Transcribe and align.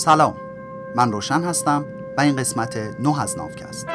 سلام 0.00 0.36
من 0.96 1.12
روشن 1.12 1.42
هستم 1.42 1.84
و 2.16 2.20
این 2.20 2.36
قسمت 2.36 2.76
نه 2.76 3.22
از 3.22 3.38
نافکست 3.38 3.86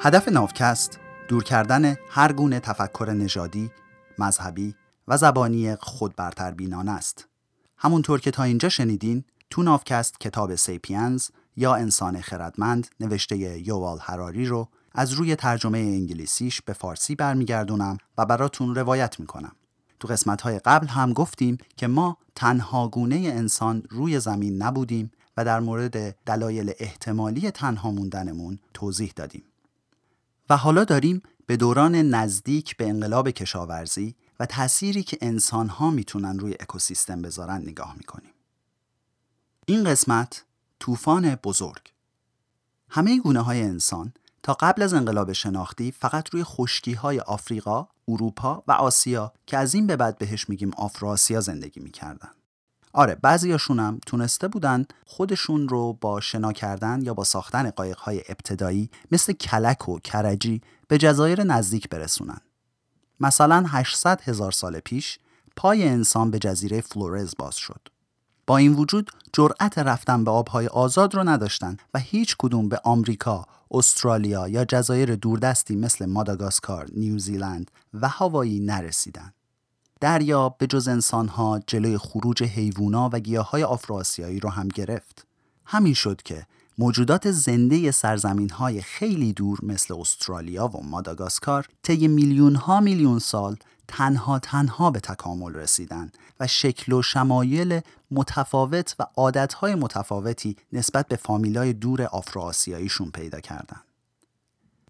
هدف 0.00 0.28
نافکست 0.28 0.98
دور 1.28 1.44
کردن 1.44 1.96
هر 2.10 2.32
گونه 2.32 2.60
تفکر 2.60 3.10
نژادی، 3.10 3.70
مذهبی 4.18 4.74
و 5.08 5.16
زبانی 5.16 5.76
خودبرتربینانه 5.76 6.92
است. 6.92 7.28
همونطور 7.76 8.20
که 8.20 8.30
تا 8.30 8.42
اینجا 8.42 8.68
شنیدین 8.68 9.24
تو 9.50 9.62
نافکست 9.62 10.20
کتاب 10.20 10.54
سیپینز 10.54 11.28
یا 11.56 11.74
انسان 11.74 12.20
خردمند 12.20 12.86
نوشته 13.00 13.36
یوال 13.36 13.98
هراری 14.00 14.46
رو 14.46 14.68
از 14.92 15.12
روی 15.12 15.36
ترجمه 15.36 15.78
انگلیسیش 15.78 16.62
به 16.62 16.72
فارسی 16.72 17.14
برمیگردونم 17.14 17.98
و 18.18 18.26
براتون 18.26 18.74
روایت 18.74 19.20
می‌کنم. 19.20 19.52
تو 20.00 20.08
قسمت 20.08 20.40
های 20.40 20.58
قبل 20.58 20.86
هم 20.86 21.12
گفتیم 21.12 21.58
که 21.76 21.86
ما 21.86 22.18
تنها 22.34 22.88
گونه 22.88 23.16
انسان 23.16 23.82
روی 23.90 24.20
زمین 24.20 24.62
نبودیم 24.62 25.12
و 25.36 25.44
در 25.44 25.60
مورد 25.60 26.24
دلایل 26.24 26.72
احتمالی 26.78 27.50
تنها 27.50 27.90
موندنمون 27.90 28.58
توضیح 28.74 29.12
دادیم. 29.16 29.42
و 30.50 30.56
حالا 30.56 30.84
داریم 30.84 31.22
به 31.46 31.56
دوران 31.56 31.94
نزدیک 31.94 32.76
به 32.76 32.88
انقلاب 32.88 33.30
کشاورزی 33.30 34.14
و 34.40 34.46
تأثیری 34.46 35.02
که 35.02 35.18
انسانها 35.20 35.90
می‌تونن 35.90 36.38
روی 36.38 36.54
اکوسیستم 36.60 37.22
بذارن 37.22 37.62
نگاه 37.62 37.94
می‌کنیم. 37.96 38.30
این 39.66 39.84
قسمت 39.84 40.44
طوفان 40.80 41.34
بزرگ 41.34 41.92
همه 42.88 43.20
گونه 43.20 43.40
های 43.40 43.62
انسان 43.62 44.12
تا 44.42 44.54
قبل 44.54 44.82
از 44.82 44.94
انقلاب 44.94 45.32
شناختی 45.32 45.92
فقط 45.92 46.30
روی 46.30 46.44
خشکی 46.44 46.92
های 46.92 47.20
آفریقا، 47.20 47.88
اروپا 48.08 48.64
و 48.68 48.72
آسیا 48.72 49.32
که 49.46 49.58
از 49.58 49.74
این 49.74 49.86
به 49.86 49.96
بعد 49.96 50.18
بهش 50.18 50.48
میگیم 50.48 50.70
آفراسیا 50.76 51.40
زندگی 51.40 51.80
می‌کردن. 51.80 52.30
آره 52.92 53.14
بعضیاشون 53.14 53.80
هم 53.80 54.00
تونسته 54.06 54.48
بودن 54.48 54.86
خودشون 55.06 55.68
رو 55.68 55.92
با 55.92 56.20
شنا 56.20 56.52
کردن 56.52 57.02
یا 57.02 57.14
با 57.14 57.24
ساختن 57.24 57.70
قایق 57.70 57.98
های 57.98 58.22
ابتدایی 58.28 58.90
مثل 59.12 59.32
کلک 59.32 59.88
و 59.88 59.98
کرجی 59.98 60.60
به 60.88 60.98
جزایر 60.98 61.44
نزدیک 61.44 61.88
برسونن. 61.88 62.40
مثلا 63.20 63.64
800 63.68 64.20
هزار 64.20 64.52
سال 64.52 64.80
پیش 64.80 65.18
پای 65.56 65.88
انسان 65.88 66.30
به 66.30 66.38
جزیره 66.38 66.80
فلورز 66.80 67.34
باز 67.38 67.56
شد. 67.56 67.88
با 68.46 68.56
این 68.56 68.74
وجود 68.74 69.10
جرأت 69.32 69.78
رفتن 69.78 70.24
به 70.24 70.30
آبهای 70.30 70.66
آزاد 70.66 71.14
رو 71.14 71.28
نداشتن 71.28 71.76
و 71.94 71.98
هیچ 71.98 72.36
کدوم 72.38 72.68
به 72.68 72.80
آمریکا، 72.84 73.46
استرالیا 73.70 74.48
یا 74.48 74.64
جزایر 74.64 75.14
دوردستی 75.14 75.76
مثل 75.76 76.06
ماداگاسکار، 76.06 76.86
نیوزیلند 76.96 77.70
و 77.94 78.08
هاوایی 78.08 78.60
نرسیدن. 78.60 79.32
دریا 80.00 80.48
به 80.48 80.66
جز 80.66 80.88
انسانها 80.88 81.60
جلوی 81.66 81.98
خروج 81.98 82.42
حیوونا 82.42 83.10
و 83.12 83.18
گیاهای 83.18 83.64
آفراسیایی 83.64 84.40
رو 84.40 84.50
هم 84.50 84.68
گرفت. 84.68 85.26
همین 85.64 85.94
شد 85.94 86.22
که 86.22 86.46
موجودات 86.78 87.30
زنده 87.30 87.90
سرزمین 87.90 88.50
های 88.50 88.82
خیلی 88.82 89.32
دور 89.32 89.58
مثل 89.62 89.94
استرالیا 90.00 90.68
و 90.68 90.82
ماداگاسکار 90.82 91.66
طی 91.82 92.08
میلیون 92.08 92.54
ها 92.54 92.80
میلیون 92.80 93.18
سال 93.18 93.56
تنها 93.88 94.38
تنها 94.38 94.90
به 94.90 95.00
تکامل 95.00 95.54
رسیدن 95.54 96.10
و 96.40 96.46
شکل 96.46 96.92
و 96.92 97.02
شمایل 97.02 97.80
متفاوت 98.10 98.96
و 98.98 99.06
عادتهای 99.16 99.74
متفاوتی 99.74 100.56
نسبت 100.72 101.08
به 101.08 101.16
فامیلای 101.16 101.72
دور 101.72 102.02
آفراسیاییشون 102.02 103.10
پیدا 103.10 103.40
کردن. 103.40 103.80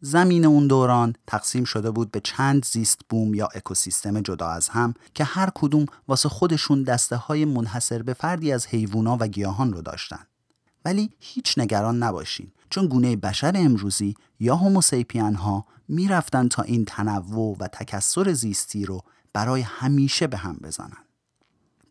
زمین 0.01 0.45
اون 0.45 0.67
دوران 0.67 1.15
تقسیم 1.27 1.65
شده 1.65 1.91
بود 1.91 2.11
به 2.11 2.21
چند 2.21 2.65
زیست 2.65 3.01
بوم 3.09 3.35
یا 3.35 3.49
اکوسیستم 3.55 4.21
جدا 4.21 4.49
از 4.49 4.69
هم 4.69 4.95
که 5.15 5.25
هر 5.25 5.51
کدوم 5.55 5.87
واسه 6.09 6.29
خودشون 6.29 6.83
دسته 6.83 7.17
های 7.17 7.45
منحصر 7.45 8.03
به 8.03 8.13
فردی 8.13 8.53
از 8.53 8.67
حیوونا 8.67 9.17
و 9.21 9.27
گیاهان 9.27 9.73
رو 9.73 9.83
داشتن. 9.83 10.27
ولی 10.85 11.11
هیچ 11.21 11.59
نگران 11.59 12.03
نباشین 12.03 12.53
چون 12.71 12.87
گونه 12.87 13.17
بشر 13.17 13.53
امروزی 13.57 14.15
یا 14.41 14.57
هوموسیپین 14.57 15.35
ها 15.35 15.65
می‌رفتن 15.89 16.49
تا 16.49 16.63
این 16.63 16.85
تنوع 16.85 17.57
و 17.61 17.69
تکسر 17.69 18.33
زیستی 18.33 18.85
رو 18.85 19.01
برای 19.33 19.61
همیشه 19.61 20.27
به 20.27 20.37
هم 20.37 20.57
بزنن. 20.63 21.07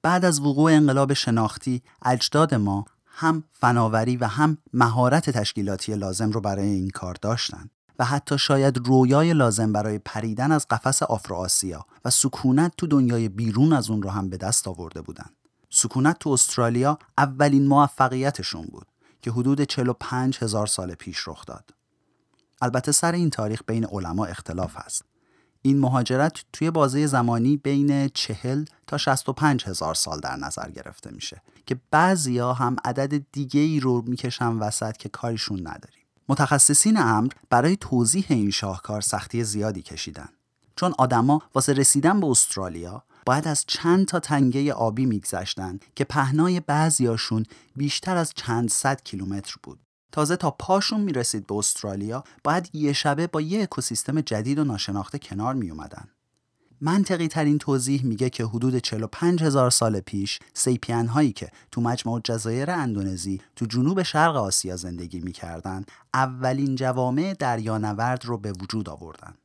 بعد 0.01 0.25
از 0.25 0.39
وقوع 0.39 0.71
انقلاب 0.71 1.13
شناختی 1.13 1.81
اجداد 2.05 2.53
ما 2.53 2.85
هم 3.05 3.43
فناوری 3.51 4.17
و 4.17 4.25
هم 4.25 4.57
مهارت 4.73 5.29
تشکیلاتی 5.29 5.95
لازم 5.95 6.31
رو 6.31 6.41
برای 6.41 6.67
این 6.67 6.89
کار 6.89 7.15
داشتن 7.21 7.69
و 7.99 8.05
حتی 8.05 8.37
شاید 8.37 8.77
رویای 8.77 9.33
لازم 9.33 9.73
برای 9.73 9.99
پریدن 9.99 10.51
از 10.51 10.67
قفس 10.67 11.03
آفراسیا 11.03 11.85
و 12.05 12.09
سکونت 12.09 12.73
تو 12.77 12.87
دنیای 12.87 13.29
بیرون 13.29 13.73
از 13.73 13.89
اون 13.89 14.01
رو 14.01 14.09
هم 14.09 14.29
به 14.29 14.37
دست 14.37 14.67
آورده 14.67 15.01
بودن. 15.01 15.29
سکونت 15.69 16.19
تو 16.19 16.29
استرالیا 16.29 16.99
اولین 17.17 17.67
موفقیتشون 17.67 18.65
بود 18.71 18.87
که 19.25 19.31
حدود 19.31 19.61
45 19.61 20.37
هزار 20.41 20.67
سال 20.67 20.95
پیش 20.95 21.27
رخ 21.27 21.45
داد. 21.45 21.69
البته 22.61 22.91
سر 22.91 23.11
این 23.11 23.29
تاریخ 23.29 23.61
بین 23.67 23.85
علما 23.85 24.25
اختلاف 24.25 24.75
هست. 24.75 25.05
این 25.61 25.79
مهاجرت 25.79 26.45
توی 26.53 26.71
بازه 26.71 27.07
زمانی 27.07 27.57
بین 27.57 28.07
40 28.07 28.65
تا 28.87 28.97
65 28.97 29.63
هزار 29.65 29.93
سال 29.93 30.19
در 30.19 30.35
نظر 30.35 30.69
گرفته 30.69 31.11
میشه 31.11 31.41
که 31.65 31.79
بعضیا 31.91 32.53
هم 32.53 32.75
عدد 32.85 33.25
دیگه 33.31 33.59
ای 33.59 33.79
رو 33.79 34.03
می‌کشن 34.07 34.53
وسط 34.53 34.97
که 34.97 35.09
کاریشون 35.09 35.59
نداریم. 35.59 36.05
متخصصین 36.29 36.97
امر 36.97 37.31
برای 37.49 37.77
توضیح 37.77 38.25
این 38.29 38.51
شاهکار 38.51 39.01
سختی 39.01 39.43
زیادی 39.43 39.81
کشیدن. 39.81 40.29
چون 40.75 40.93
آدما 40.97 41.41
واسه 41.55 41.73
رسیدن 41.73 42.19
به 42.19 42.27
استرالیا 42.27 43.03
باید 43.25 43.47
از 43.47 43.65
چند 43.67 44.05
تا 44.05 44.19
تنگه 44.19 44.73
آبی 44.73 45.05
میگذشتن 45.05 45.79
که 45.95 46.03
پهنای 46.03 46.59
بعضیاشون 46.59 47.45
بیشتر 47.75 48.17
از 48.17 48.33
چند 48.35 48.69
صد 48.69 49.03
کیلومتر 49.03 49.55
بود. 49.63 49.79
تازه 50.11 50.35
تا 50.35 50.51
پاشون 50.51 51.01
می‌رسید 51.01 51.47
به 51.47 51.55
استرالیا 51.55 52.23
باید 52.43 52.69
یه 52.73 52.93
شبه 52.93 53.27
با 53.27 53.41
یه 53.41 53.63
اکوسیستم 53.63 54.21
جدید 54.21 54.59
و 54.59 54.63
ناشناخته 54.63 55.19
کنار 55.19 55.53
می 55.53 55.71
اومدن. 55.71 56.07
منطقی 56.81 57.27
ترین 57.27 57.57
توضیح 57.57 58.05
میگه 58.05 58.29
که 58.29 58.45
حدود 58.45 58.77
45 58.77 59.43
هزار 59.43 59.69
سال 59.69 59.99
پیش 59.99 60.39
سیپین 60.53 61.07
هایی 61.07 61.31
که 61.31 61.51
تو 61.71 61.81
مجموع 61.81 62.21
جزایر 62.23 62.71
اندونزی 62.71 63.41
تو 63.55 63.65
جنوب 63.65 64.03
شرق 64.03 64.35
آسیا 64.35 64.75
زندگی 64.75 65.19
می‌کردن 65.19 65.85
اولین 66.13 66.75
جوامع 66.75 67.35
دریانورد 67.39 68.25
رو 68.25 68.37
به 68.37 68.51
وجود 68.51 68.89
آوردن. 68.89 69.35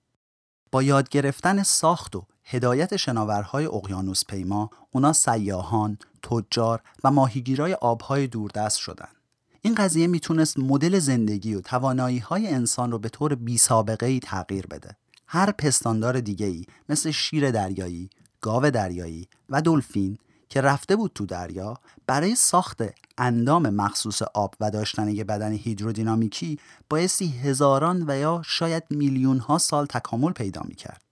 با 0.73 0.83
یاد 0.83 1.09
گرفتن 1.09 1.62
ساخت 1.62 2.17
و 2.17 2.27
هدایت 2.53 2.97
شناورهای 2.97 3.66
اقیانوس 3.66 4.25
پیما 4.25 4.71
اونا 4.91 5.12
سیاهان، 5.12 5.99
تجار 6.22 6.81
و 7.05 7.11
ماهیگیرای 7.11 7.75
آبهای 7.75 8.27
دوردست 8.27 8.78
شدند. 8.78 9.16
این 9.62 9.75
قضیه 9.75 10.06
می‌تونست 10.06 10.59
مدل 10.59 10.99
زندگی 10.99 11.55
و 11.55 11.61
توانایی 11.61 12.19
های 12.19 12.49
انسان 12.49 12.93
رو 12.93 12.99
به 12.99 13.09
طور 13.09 13.34
بی 13.34 13.59
سابقه 13.59 14.06
ای 14.06 14.21
تغییر 14.21 14.66
بده. 14.66 14.97
هر 15.27 15.53
پستاندار 15.53 16.21
دیگه 16.21 16.47
ای 16.47 16.65
مثل 16.88 17.11
شیر 17.11 17.50
دریایی، 17.50 18.11
گاو 18.41 18.71
دریایی 18.71 19.28
و 19.49 19.62
دلفین 19.62 20.19
که 20.49 20.61
رفته 20.61 20.97
بود 20.97 21.12
تو 21.15 21.27
دریا 21.27 21.75
برای 22.06 22.34
ساخت 22.34 22.82
اندام 23.19 23.69
مخصوص 23.69 24.22
آب 24.22 24.55
و 24.61 24.71
داشتن 24.71 25.09
یه 25.09 25.25
بدن 25.25 25.53
هیدرودینامیکی 25.53 26.59
بایستی 26.91 27.28
هزاران 27.28 28.05
و 28.09 28.19
یا 28.19 28.43
شاید 28.44 28.82
میلیون 28.91 29.38
ها 29.38 29.59
سال 29.59 29.87
تکامل 29.87 30.32
پیدا 30.32 30.62
می‌کرد. 30.65 31.09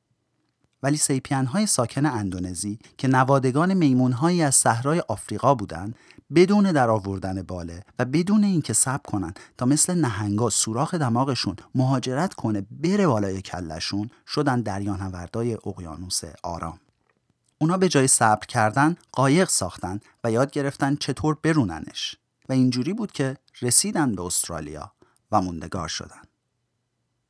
ولی 0.82 0.96
سیپین 0.96 1.46
های 1.46 1.66
ساکن 1.66 2.06
اندونزی 2.06 2.78
که 2.98 3.08
نوادگان 3.08 3.74
میمون 3.74 4.12
هایی 4.12 4.42
از 4.42 4.54
صحرای 4.54 5.02
آفریقا 5.08 5.54
بودند 5.54 5.94
بدون 6.34 6.72
در 6.72 6.90
آوردن 6.90 7.42
باله 7.42 7.84
و 7.98 8.04
بدون 8.04 8.44
اینکه 8.44 8.72
صبر 8.72 9.02
کنن 9.10 9.34
تا 9.58 9.66
مثل 9.66 9.94
نهنگا 9.94 10.50
سوراخ 10.50 10.94
دماغشون 10.94 11.56
مهاجرت 11.74 12.34
کنه 12.34 12.66
بره 12.70 13.06
بالای 13.06 13.42
کلشون 13.42 14.10
شدن 14.26 14.60
دریانوردای 14.60 15.54
اقیانوس 15.54 16.20
آرام. 16.42 16.80
اونا 17.58 17.76
به 17.76 17.88
جای 17.88 18.06
صبر 18.06 18.46
کردن 18.46 18.96
قایق 19.12 19.48
ساختن 19.48 20.00
و 20.24 20.30
یاد 20.32 20.50
گرفتن 20.50 20.96
چطور 20.96 21.38
بروننش. 21.42 22.16
و 22.48 22.52
اینجوری 22.52 22.92
بود 22.92 23.12
که 23.12 23.36
رسیدن 23.62 24.14
به 24.14 24.22
استرالیا 24.22 24.92
و 25.32 25.40
موندگار 25.40 25.88
شدن. 25.88 26.22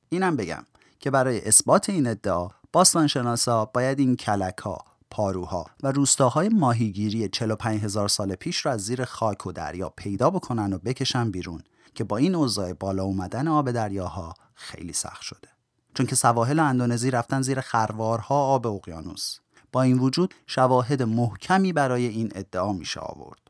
اینم 0.08 0.36
بگم 0.36 0.64
که 1.00 1.10
برای 1.10 1.48
اثبات 1.48 1.90
این 1.90 2.06
ادعا 2.06 2.48
باستانشناسا 2.72 3.64
باید 3.64 3.98
این 3.98 4.16
کلک 4.16 4.58
ها 4.58 4.78
پاروها 5.10 5.66
و 5.82 5.92
روستاهای 5.92 6.48
ماهیگیری 6.48 7.28
45 7.28 7.82
هزار 7.82 8.08
سال 8.08 8.34
پیش 8.34 8.66
را 8.66 8.72
از 8.72 8.80
زیر 8.80 9.04
خاک 9.04 9.46
و 9.46 9.52
دریا 9.52 9.88
پیدا 9.88 10.30
بکنن 10.30 10.72
و 10.72 10.78
بکشن 10.78 11.30
بیرون 11.30 11.62
که 11.94 12.04
با 12.04 12.16
این 12.16 12.34
اوضاع 12.34 12.72
بالا 12.72 13.04
اومدن 13.04 13.48
آب 13.48 13.70
دریاها 13.70 14.34
خیلی 14.54 14.92
سخت 14.92 15.22
شده. 15.22 15.48
چون 15.94 16.06
که 16.06 16.16
سواحل 16.16 16.58
اندونزی 16.58 17.10
رفتن 17.10 17.42
زیر 17.42 17.60
خروارها 17.60 18.34
آب 18.34 18.66
اقیانوس. 18.66 19.38
با 19.72 19.82
این 19.82 19.98
وجود 19.98 20.34
شواهد 20.46 21.02
محکمی 21.02 21.72
برای 21.72 22.06
این 22.06 22.32
ادعا 22.34 22.72
میشه 22.72 23.00
آورد. 23.00 23.40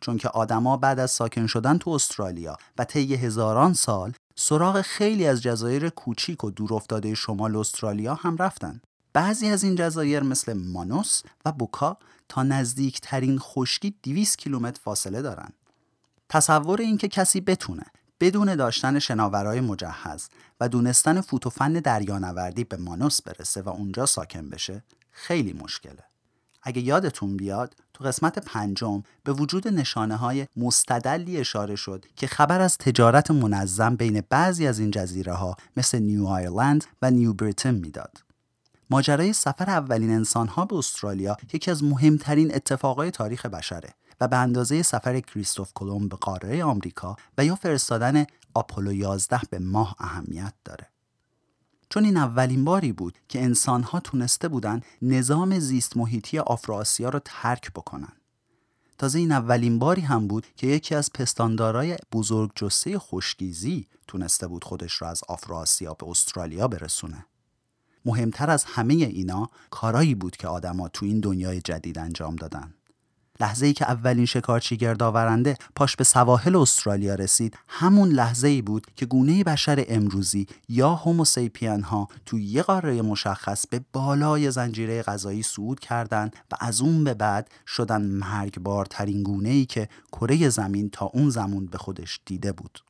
چون 0.00 0.16
که 0.16 0.28
آدما 0.28 0.76
بعد 0.76 0.98
از 0.98 1.10
ساکن 1.10 1.46
شدن 1.46 1.78
تو 1.78 1.90
استرالیا 1.90 2.56
و 2.78 2.84
طی 2.84 3.14
هزاران 3.14 3.72
سال 3.72 4.12
سراغ 4.38 4.80
خیلی 4.80 5.26
از 5.26 5.42
جزایر 5.42 5.88
کوچیک 5.88 6.44
و 6.44 6.50
دورافتاده 6.50 7.14
شمال 7.14 7.56
استرالیا 7.56 8.14
هم 8.14 8.36
رفتن. 8.36 8.80
بعضی 9.12 9.48
از 9.48 9.64
این 9.64 9.74
جزایر 9.74 10.22
مثل 10.22 10.52
مانوس 10.52 11.22
و 11.44 11.52
بوکا 11.52 11.98
تا 12.28 12.42
نزدیکترین 12.42 13.38
خشکی 13.38 13.94
200 14.02 14.38
کیلومتر 14.38 14.80
فاصله 14.84 15.22
دارن. 15.22 15.48
تصور 16.28 16.80
اینکه 16.80 17.08
کسی 17.08 17.40
بتونه 17.40 17.82
بدون 18.20 18.54
داشتن 18.54 18.98
شناورای 18.98 19.60
مجهز 19.60 20.28
و 20.60 20.68
دونستن 20.68 21.20
فوتوفن 21.20 21.72
دریانوردی 21.72 22.64
به 22.64 22.76
مانوس 22.76 23.22
برسه 23.22 23.62
و 23.62 23.68
اونجا 23.68 24.06
ساکن 24.06 24.50
بشه 24.50 24.84
خیلی 25.10 25.52
مشکله. 25.52 26.04
اگه 26.66 26.82
یادتون 26.82 27.36
بیاد 27.36 27.74
تو 27.94 28.04
قسمت 28.04 28.38
پنجم 28.38 29.02
به 29.24 29.32
وجود 29.32 29.68
نشانه 29.68 30.16
های 30.16 30.46
مستدلی 30.56 31.36
اشاره 31.36 31.76
شد 31.76 32.04
که 32.16 32.26
خبر 32.26 32.60
از 32.60 32.78
تجارت 32.78 33.30
منظم 33.30 33.96
بین 33.96 34.22
بعضی 34.30 34.66
از 34.66 34.78
این 34.78 34.90
جزیره 34.90 35.32
ها 35.32 35.56
مثل 35.76 35.98
نیو 35.98 36.26
آیرلند 36.26 36.84
و 37.02 37.10
نیو 37.10 37.32
بریتن 37.32 37.74
می‌داد. 37.74 38.22
ماجرای 38.90 39.32
سفر 39.32 39.70
اولین 39.70 40.10
انسان 40.10 40.48
ها 40.48 40.64
به 40.64 40.76
استرالیا 40.76 41.36
یکی 41.52 41.70
از 41.70 41.84
مهمترین 41.84 42.54
اتفاقای 42.54 43.10
تاریخ 43.10 43.46
بشره 43.46 43.94
و 44.20 44.28
به 44.28 44.36
اندازه 44.36 44.82
سفر 44.82 45.20
کریستوف 45.20 45.72
کلمب 45.74 46.10
به 46.10 46.16
قاره 46.16 46.64
آمریکا 46.64 47.16
و 47.38 47.44
یا 47.44 47.54
فرستادن 47.54 48.24
آپولو 48.54 48.92
11 48.92 49.40
به 49.50 49.58
ماه 49.58 49.96
اهمیت 49.98 50.52
داره. 50.64 50.95
چون 51.90 52.04
این 52.04 52.16
اولین 52.16 52.64
باری 52.64 52.92
بود 52.92 53.18
که 53.28 53.42
انسانها 53.42 54.00
تونسته 54.00 54.48
بودن 54.48 54.80
نظام 55.02 55.58
زیست 55.58 55.96
محیطی 55.96 56.38
آفراسیا 56.38 57.08
رو 57.08 57.20
ترک 57.24 57.72
بکنن. 57.72 58.12
تازه 58.98 59.18
این 59.18 59.32
اولین 59.32 59.78
باری 59.78 60.02
هم 60.02 60.26
بود 60.26 60.46
که 60.56 60.66
یکی 60.66 60.94
از 60.94 61.12
پستاندارای 61.12 61.96
بزرگ 62.12 62.50
جسه 62.54 62.98
خشکیزی 62.98 63.86
تونسته 64.08 64.46
بود 64.46 64.64
خودش 64.64 64.92
رو 64.92 65.06
از 65.06 65.22
آفراسیا 65.28 65.94
به 65.94 66.08
استرالیا 66.08 66.68
برسونه. 66.68 67.26
مهمتر 68.04 68.50
از 68.50 68.64
همه 68.64 68.94
اینا 68.94 69.50
کارایی 69.70 70.14
بود 70.14 70.36
که 70.36 70.48
آدما 70.48 70.88
تو 70.88 71.06
این 71.06 71.20
دنیای 71.20 71.60
جدید 71.60 71.98
انجام 71.98 72.36
دادن. 72.36 72.74
لحظه 73.40 73.66
ای 73.66 73.72
که 73.72 73.90
اولین 73.90 74.26
شکارچی 74.26 74.76
گردآورنده 74.76 75.56
پاش 75.74 75.96
به 75.96 76.04
سواحل 76.04 76.56
استرالیا 76.56 77.14
رسید 77.14 77.58
همون 77.68 78.08
لحظه 78.08 78.48
ای 78.48 78.62
بود 78.62 78.86
که 78.96 79.06
گونه 79.06 79.44
بشر 79.44 79.84
امروزی 79.88 80.46
یا 80.68 80.94
هوموسیپین 80.94 81.82
ها 81.82 82.08
تو 82.26 82.38
یه 82.38 82.62
قاره 82.62 83.02
مشخص 83.02 83.66
به 83.66 83.80
بالای 83.92 84.50
زنجیره 84.50 85.02
غذایی 85.02 85.42
صعود 85.42 85.80
کردند 85.80 86.36
و 86.52 86.56
از 86.60 86.80
اون 86.80 87.04
به 87.04 87.14
بعد 87.14 87.50
شدن 87.66 88.02
مرگبارترین 88.02 89.22
گونه 89.22 89.48
ای 89.48 89.66
که 89.66 89.88
کره 90.12 90.48
زمین 90.48 90.90
تا 90.90 91.06
اون 91.06 91.30
زمان 91.30 91.66
به 91.66 91.78
خودش 91.78 92.20
دیده 92.26 92.52
بود. 92.52 92.80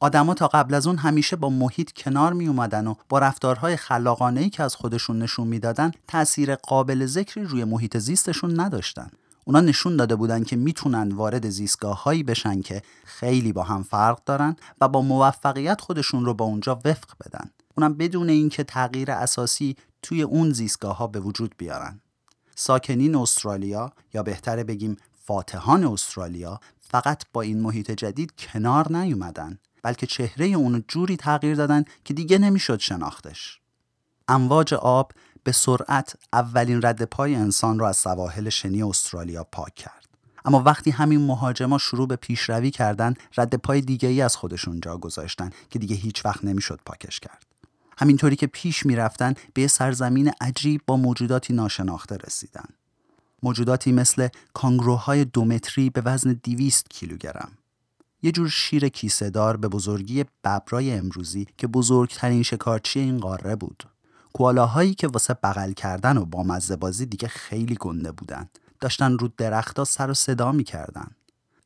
آدما 0.00 0.34
تا 0.34 0.48
قبل 0.48 0.74
از 0.74 0.86
اون 0.86 0.96
همیشه 0.96 1.36
با 1.36 1.50
محیط 1.50 1.92
کنار 1.92 2.32
می 2.32 2.46
اومدن 2.46 2.86
و 2.86 2.94
با 3.08 3.18
رفتارهای 3.18 3.76
خلاقانه 3.76 4.50
که 4.50 4.62
از 4.62 4.76
خودشون 4.76 5.18
نشون 5.18 5.48
می‌دادن 5.48 5.90
تاثیر 6.08 6.54
قابل 6.54 7.06
ذکری 7.06 7.44
روی 7.44 7.64
محیط 7.64 7.96
زیستشون 7.96 8.60
نداشتن. 8.60 9.10
اونا 9.48 9.60
نشون 9.60 9.96
داده 9.96 10.16
بودن 10.16 10.44
که 10.44 10.56
می‌تونن 10.56 11.12
وارد 11.12 11.48
زیستگاه 11.48 12.02
هایی 12.02 12.22
بشن 12.22 12.62
که 12.62 12.82
خیلی 13.04 13.52
با 13.52 13.62
هم 13.62 13.82
فرق 13.82 14.24
دارن 14.24 14.56
و 14.80 14.88
با 14.88 15.02
موفقیت 15.02 15.80
خودشون 15.80 16.24
رو 16.24 16.34
با 16.34 16.44
اونجا 16.44 16.80
وفق 16.84 17.08
بدن. 17.24 17.50
اونم 17.76 17.94
بدون 17.94 18.28
اینکه 18.28 18.64
تغییر 18.64 19.10
اساسی 19.10 19.76
توی 20.02 20.22
اون 20.22 20.52
زیستگاه 20.52 20.96
ها 20.96 21.06
به 21.06 21.20
وجود 21.20 21.54
بیارن. 21.58 22.00
ساکنین 22.54 23.16
استرالیا 23.16 23.92
یا 24.14 24.22
بهتره 24.22 24.64
بگیم 24.64 24.96
فاتحان 25.14 25.84
استرالیا 25.84 26.60
فقط 26.80 27.22
با 27.32 27.42
این 27.42 27.60
محیط 27.60 27.90
جدید 27.90 28.32
کنار 28.38 28.92
نیومدن 28.92 29.58
بلکه 29.82 30.06
چهره 30.06 30.46
اون 30.46 30.84
جوری 30.88 31.16
تغییر 31.16 31.54
دادن 31.54 31.84
که 32.04 32.14
دیگه 32.14 32.38
نمی‌شد 32.38 32.78
شناختش. 32.78 33.60
امواج 34.28 34.74
آب 34.74 35.12
به 35.48 35.52
سرعت 35.52 36.16
اولین 36.32 36.82
رد 36.82 37.02
پای 37.02 37.34
انسان 37.34 37.78
را 37.78 37.88
از 37.88 37.96
سواحل 37.96 38.48
شنی 38.48 38.82
استرالیا 38.82 39.44
پاک 39.44 39.74
کرد. 39.74 40.08
اما 40.44 40.62
وقتی 40.62 40.90
همین 40.90 41.26
مهاجما 41.26 41.78
شروع 41.78 42.08
به 42.08 42.16
پیشروی 42.16 42.70
کردن 42.70 43.14
رد 43.36 43.54
پای 43.54 43.80
دیگه 43.80 44.08
ای 44.08 44.22
از 44.22 44.36
خودشون 44.36 44.80
جا 44.80 44.98
گذاشتن 44.98 45.50
که 45.70 45.78
دیگه 45.78 45.96
هیچ 45.96 46.24
وقت 46.26 46.44
نمی‌شد 46.44 46.80
پاکش 46.86 47.20
کرد. 47.20 47.46
همینطوری 47.98 48.36
که 48.36 48.46
پیش 48.46 48.86
می‌رفتن 48.86 49.34
به 49.54 49.66
سرزمین 49.66 50.32
عجیب 50.40 50.80
با 50.86 50.96
موجوداتی 50.96 51.52
ناشناخته 51.52 52.16
رسیدن. 52.26 52.68
موجوداتی 53.42 53.92
مثل 53.92 54.28
کانگروهای 54.52 55.24
دومتری 55.24 55.90
به 55.90 56.02
وزن 56.04 56.40
200 56.42 56.88
کیلوگرم. 56.90 57.52
یه 58.22 58.32
جور 58.32 58.48
شیر 58.48 58.88
کیسه 58.88 59.30
دار 59.30 59.56
به 59.56 59.68
بزرگی 59.68 60.24
ببرای 60.44 60.92
امروزی 60.92 61.46
که 61.58 61.66
بزرگترین 61.66 62.42
شکارچی 62.42 63.00
این 63.00 63.18
قاره 63.18 63.56
بود. 63.56 63.84
کوالاهایی 64.38 64.94
که 64.94 65.08
واسه 65.08 65.34
بغل 65.34 65.72
کردن 65.72 66.16
و 66.16 66.24
با 66.24 66.42
مزه 66.42 66.76
بازی 66.76 67.06
دیگه 67.06 67.28
خیلی 67.28 67.76
گنده 67.80 68.12
بودن. 68.12 68.48
داشتن 68.80 69.18
رو 69.18 69.28
درختها 69.36 69.84
سر 69.84 70.10
و 70.10 70.14
صدا 70.14 70.52
می‌کردن. 70.52 71.10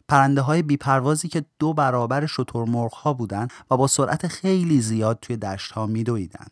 پرنده 0.08 0.40
های 0.40 0.62
بیپروازی 0.62 1.28
که 1.28 1.44
دو 1.58 1.72
برابر 1.74 2.26
شترمرغ 2.26 2.92
ها 2.92 3.12
بودن 3.12 3.48
و 3.70 3.76
با 3.76 3.86
سرعت 3.86 4.26
خیلی 4.26 4.80
زیاد 4.80 5.18
توی 5.22 5.36
دشت 5.36 5.72
ها 5.72 5.86
میدویدن. 5.86 6.46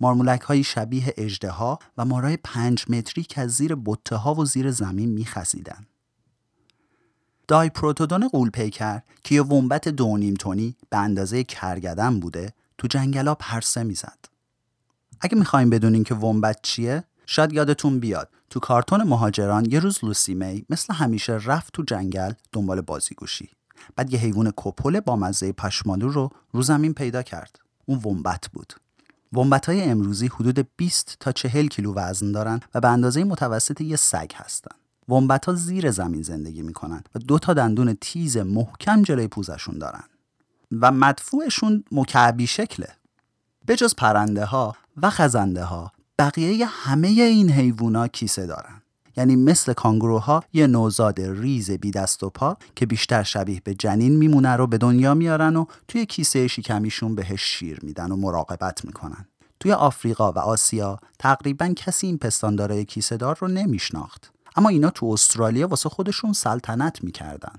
مارمولک 0.00 0.40
های 0.40 0.64
شبیه 0.64 1.14
اجده 1.16 1.50
ها 1.50 1.78
و 1.98 2.04
مارای 2.04 2.36
پنج 2.44 2.84
متری 2.88 3.22
که 3.22 3.40
از 3.40 3.50
زیر 3.50 3.76
بطه 3.84 4.16
ها 4.16 4.34
و 4.34 4.44
زیر 4.44 4.70
زمین 4.70 5.08
پروتودون 7.74 8.28
قول 8.28 8.50
پیکر 8.50 9.00
که 9.24 9.34
یه 9.34 9.42
ومبت 9.42 9.88
دو 9.88 10.16
نیم 10.16 10.34
تونی 10.34 10.76
به 10.90 10.96
اندازه 10.96 11.44
کرگدن 11.44 12.20
بوده 12.20 12.52
تو 12.78 12.88
جنگلا 12.88 13.34
پرسه 13.34 13.82
می‌زد. 13.82 14.37
اگه 15.20 15.38
می‌خوایم 15.38 15.70
بدونین 15.70 16.04
که 16.04 16.14
ومبت 16.14 16.58
چیه 16.62 17.04
شاید 17.26 17.52
یادتون 17.52 18.00
بیاد 18.00 18.28
تو 18.50 18.60
کارتون 18.60 19.02
مهاجران 19.02 19.64
یه 19.64 19.80
روز 19.80 20.04
لوسی 20.04 20.34
می 20.34 20.64
مثل 20.70 20.94
همیشه 20.94 21.32
رفت 21.32 21.72
تو 21.72 21.82
جنگل 21.82 22.32
دنبال 22.52 22.80
بازیگوشی. 22.80 23.50
بعد 23.96 24.12
یه 24.12 24.20
حیوان 24.20 24.52
کپل 24.56 25.00
با 25.00 25.16
مزه 25.16 25.52
پشمالو 25.52 26.08
رو 26.08 26.30
رو 26.52 26.62
زمین 26.62 26.94
پیدا 26.94 27.22
کرد. 27.22 27.58
اون 27.86 27.98
ومبت 27.98 28.48
بود. 28.52 28.72
ومبت 29.32 29.66
های 29.66 29.82
امروزی 29.82 30.26
حدود 30.26 30.68
20 30.76 31.16
تا 31.20 31.32
40 31.32 31.66
کیلو 31.66 31.94
وزن 31.94 32.32
دارن 32.32 32.60
و 32.74 32.80
به 32.80 32.88
اندازه 32.88 33.24
متوسط 33.24 33.80
یه 33.80 33.96
سگ 33.96 34.30
هستن. 34.34 34.76
ومبت 35.08 35.44
ها 35.44 35.54
زیر 35.54 35.90
زمین 35.90 36.22
زندگی 36.22 36.62
می‌کنن 36.62 37.02
و 37.14 37.18
دو 37.18 37.38
تا 37.38 37.54
دندون 37.54 37.98
تیز 38.00 38.36
محکم 38.36 39.02
جلوی 39.02 39.28
پوزشون 39.28 39.78
دارن. 39.78 40.04
و 40.80 40.92
مدفوعشون 40.92 41.84
مکعبی 41.92 42.46
شکله. 42.46 42.88
به 43.66 43.76
جز 43.76 43.94
پرنده 43.94 44.44
ها 44.44 44.76
و 45.02 45.10
خزنده 45.10 45.64
ها 45.64 45.92
بقیه 46.18 46.66
همه 46.66 47.08
این 47.08 47.50
حیوونا 47.50 48.08
کیسه 48.08 48.46
دارن. 48.46 48.82
یعنی 49.16 49.36
مثل 49.36 49.72
کانگروها 49.72 50.44
یه 50.52 50.66
نوزاد 50.66 51.20
ریز 51.20 51.70
بی 51.70 51.90
دست 51.90 52.22
و 52.22 52.30
پا 52.30 52.56
که 52.76 52.86
بیشتر 52.86 53.22
شبیه 53.22 53.60
به 53.64 53.74
جنین 53.74 54.16
میمونه 54.16 54.56
رو 54.56 54.66
به 54.66 54.78
دنیا 54.78 55.14
میارن 55.14 55.56
و 55.56 55.64
توی 55.88 56.06
کیسه 56.06 56.48
شکمیشون 56.48 57.14
بهش 57.14 57.42
شیر 57.42 57.78
میدن 57.82 58.12
و 58.12 58.16
مراقبت 58.16 58.84
می‌کنن. 58.84 59.26
توی 59.60 59.72
آفریقا 59.72 60.32
و 60.32 60.38
آسیا 60.38 60.98
تقریبا 61.18 61.68
کسی 61.68 62.06
این 62.06 62.18
پستاندارای 62.18 62.84
کیسه 62.84 63.16
دار 63.16 63.38
رو 63.40 63.48
نمیشناخت. 63.48 64.32
اما 64.56 64.68
اینا 64.68 64.90
تو 64.90 65.06
استرالیا 65.06 65.68
واسه 65.68 65.88
خودشون 65.88 66.32
سلطنت 66.32 67.04
می‌کردن. 67.04 67.54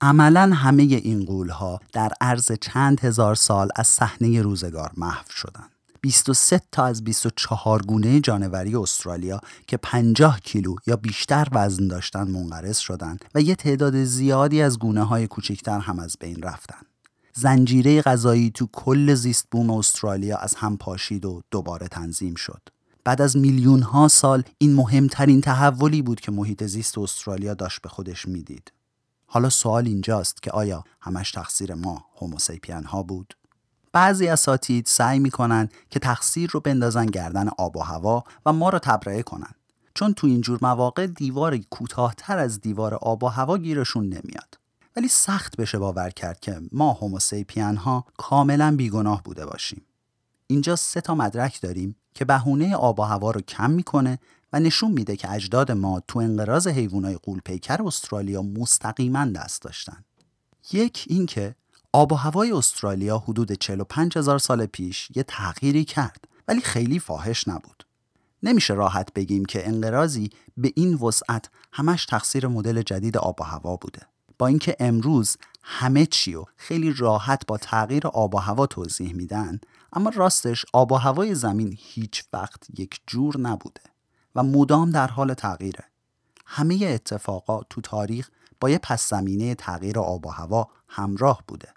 عملا 0.00 0.52
همه 0.54 0.82
این 0.82 1.24
قولها 1.24 1.80
در 1.92 2.12
عرض 2.20 2.52
چند 2.60 3.00
هزار 3.00 3.34
سال 3.34 3.68
از 3.76 3.86
صحنه 3.86 4.42
روزگار 4.42 4.90
محو 4.96 5.30
شدند. 5.30 5.73
23 6.04 6.60
تا 6.72 6.84
از 6.84 7.04
24 7.04 7.82
گونه 7.82 8.20
جانوری 8.20 8.76
استرالیا 8.76 9.40
که 9.66 9.76
50 9.76 10.40
کیلو 10.40 10.74
یا 10.86 10.96
بیشتر 10.96 11.48
وزن 11.52 11.88
داشتن 11.88 12.28
منقرض 12.28 12.78
شدند 12.78 13.24
و 13.34 13.40
یه 13.40 13.54
تعداد 13.54 14.04
زیادی 14.04 14.62
از 14.62 14.78
گونه 14.78 15.02
های 15.02 15.26
کوچکتر 15.26 15.78
هم 15.78 15.98
از 15.98 16.16
بین 16.20 16.42
رفتن. 16.42 16.82
زنجیره 17.32 18.02
غذایی 18.02 18.50
تو 18.50 18.68
کل 18.72 19.14
زیست 19.14 19.46
بوم 19.50 19.70
استرالیا 19.70 20.36
از 20.36 20.54
هم 20.54 20.76
پاشید 20.76 21.24
و 21.24 21.42
دوباره 21.50 21.88
تنظیم 21.88 22.34
شد. 22.34 22.60
بعد 23.04 23.22
از 23.22 23.36
میلیون 23.36 23.82
ها 23.82 24.08
سال 24.08 24.42
این 24.58 24.74
مهمترین 24.74 25.40
تحولی 25.40 26.02
بود 26.02 26.20
که 26.20 26.32
محیط 26.32 26.64
زیست 26.64 26.98
استرالیا 26.98 27.54
داشت 27.54 27.82
به 27.82 27.88
خودش 27.88 28.28
می‌دید. 28.28 28.72
حالا 29.26 29.50
سوال 29.50 29.86
اینجاست 29.86 30.42
که 30.42 30.50
آیا 30.50 30.84
همش 31.00 31.30
تقصیر 31.30 31.74
ما 31.74 32.04
هوموسیپین 32.16 32.84
ها 32.84 33.02
بود؟ 33.02 33.34
بعضی 33.94 34.28
اساتید 34.28 34.86
سعی 34.86 35.18
می‌کنن 35.18 35.68
که 35.90 35.98
تقصیر 35.98 36.50
رو 36.50 36.60
بندازن 36.60 37.06
گردن 37.06 37.48
آب 37.48 37.76
و 37.76 37.80
هوا 37.80 38.24
و 38.46 38.52
ما 38.52 38.68
رو 38.68 38.78
تبرئه 38.78 39.22
کنن 39.22 39.50
چون 39.94 40.14
تو 40.14 40.26
اینجور 40.26 40.58
مواقع 40.62 41.06
دیوار 41.06 41.56
کوتاهتر 41.56 42.38
از 42.38 42.60
دیوار 42.60 42.94
آب 42.94 43.22
و 43.22 43.26
هوا 43.26 43.58
گیرشون 43.58 44.04
نمیاد. 44.04 44.58
ولی 44.96 45.08
سخت 45.08 45.56
بشه 45.56 45.78
باور 45.78 46.10
کرد 46.10 46.40
که 46.40 46.60
ما 46.72 46.92
هوموسیپین 46.92 47.76
ها 47.76 48.04
کاملا 48.16 48.76
بیگناه 48.76 49.22
بوده 49.22 49.46
باشیم. 49.46 49.82
اینجا 50.46 50.76
سه 50.76 51.00
تا 51.00 51.14
مدرک 51.14 51.60
داریم 51.60 51.96
که 52.14 52.24
بهونه 52.24 52.76
آب 52.76 53.00
و 53.00 53.02
هوا 53.02 53.30
رو 53.30 53.40
کم 53.40 53.70
می‌کنه 53.70 54.18
و 54.52 54.60
نشون 54.60 54.92
میده 54.92 55.16
که 55.16 55.32
اجداد 55.32 55.72
ما 55.72 56.02
تو 56.08 56.18
انقراض 56.18 56.68
حیوانات 56.68 57.20
قولپیکر 57.22 57.82
استرالیا 57.86 58.42
مستقیما 58.42 59.24
دست 59.24 59.62
داشتن. 59.62 60.04
یک 60.72 61.04
اینکه 61.08 61.54
آب 61.94 62.12
و 62.12 62.14
هوای 62.14 62.52
استرالیا 62.52 63.18
حدود 63.18 63.52
45 63.52 64.18
هزار 64.18 64.38
سال 64.38 64.66
پیش 64.66 65.08
یه 65.14 65.22
تغییری 65.22 65.84
کرد 65.84 66.24
ولی 66.48 66.60
خیلی 66.60 66.98
فاحش 66.98 67.48
نبود. 67.48 67.86
نمیشه 68.42 68.74
راحت 68.74 69.12
بگیم 69.12 69.44
که 69.44 69.68
انقراضی 69.68 70.30
به 70.56 70.72
این 70.76 70.94
وسعت 70.94 71.50
همش 71.72 72.06
تقصیر 72.06 72.46
مدل 72.46 72.82
جدید 72.82 73.16
آب 73.16 73.40
و 73.40 73.44
هوا 73.44 73.76
بوده. 73.76 74.02
با 74.38 74.46
اینکه 74.46 74.76
امروز 74.80 75.36
همه 75.62 76.06
چی 76.06 76.34
و 76.34 76.44
خیلی 76.56 76.92
راحت 76.92 77.46
با 77.46 77.58
تغییر 77.58 78.06
آب 78.06 78.34
و 78.34 78.38
هوا 78.38 78.66
توضیح 78.66 79.14
میدن 79.14 79.60
اما 79.92 80.10
راستش 80.14 80.64
آب 80.72 80.92
و 80.92 80.94
هوای 80.94 81.34
زمین 81.34 81.76
هیچ 81.78 82.24
وقت 82.32 82.66
یک 82.78 83.00
جور 83.06 83.40
نبوده 83.40 83.82
و 84.34 84.42
مدام 84.42 84.90
در 84.90 85.08
حال 85.08 85.34
تغییره. 85.34 85.84
همه 86.46 86.78
اتفاقات 86.82 87.66
تو 87.70 87.80
تاریخ 87.80 88.30
با 88.60 88.70
یه 88.70 88.78
پس 88.78 89.08
زمینه 89.08 89.54
تغییر 89.54 89.98
آب 89.98 90.26
و 90.26 90.30
هوا 90.30 90.68
همراه 90.88 91.42
بوده. 91.48 91.73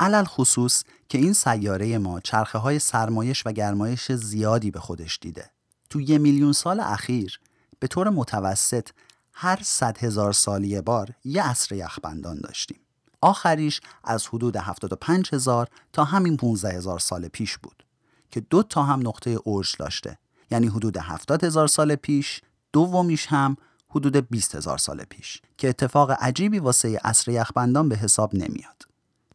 علل 0.00 0.24
خصوص 0.24 0.82
که 1.08 1.18
این 1.18 1.32
سیاره 1.32 1.98
ما 1.98 2.20
چرخه 2.20 2.58
های 2.58 2.78
سرمایش 2.78 3.46
و 3.46 3.52
گرمایش 3.52 4.12
زیادی 4.12 4.70
به 4.70 4.80
خودش 4.80 5.18
دیده. 5.22 5.50
تو 5.90 6.00
یه 6.00 6.18
میلیون 6.18 6.52
سال 6.52 6.80
اخیر 6.80 7.40
به 7.78 7.86
طور 7.86 8.10
متوسط 8.10 8.88
هر 9.32 9.58
صد 9.62 9.98
هزار 9.98 10.32
سالی 10.32 10.80
بار 10.80 11.10
یه 11.24 11.42
عصر 11.42 11.74
یخبندان 11.74 12.40
داشتیم. 12.40 12.80
آخریش 13.20 13.80
از 14.04 14.26
حدود 14.26 14.56
75 14.56 15.34
هزار 15.34 15.68
تا 15.92 16.04
همین 16.04 16.36
15 16.36 16.72
هزار 16.72 16.98
سال 16.98 17.28
پیش 17.28 17.58
بود 17.58 17.84
که 18.30 18.40
دو 18.40 18.62
تا 18.62 18.82
هم 18.82 19.08
نقطه 19.08 19.30
اوج 19.30 19.76
داشته 19.78 20.18
یعنی 20.50 20.66
حدود 20.66 20.96
70 20.96 21.44
هزار 21.44 21.66
سال 21.66 21.94
پیش 21.94 22.40
دومیش 22.72 23.26
هم 23.26 23.56
حدود 23.88 24.16
20 24.30 24.54
هزار 24.54 24.78
سال 24.78 25.04
پیش 25.04 25.42
که 25.58 25.68
اتفاق 25.68 26.10
عجیبی 26.10 26.58
واسه 26.58 26.98
عصر 27.04 27.30
یخبندان 27.30 27.88
به 27.88 27.96
حساب 27.96 28.34
نمیاد. 28.34 28.89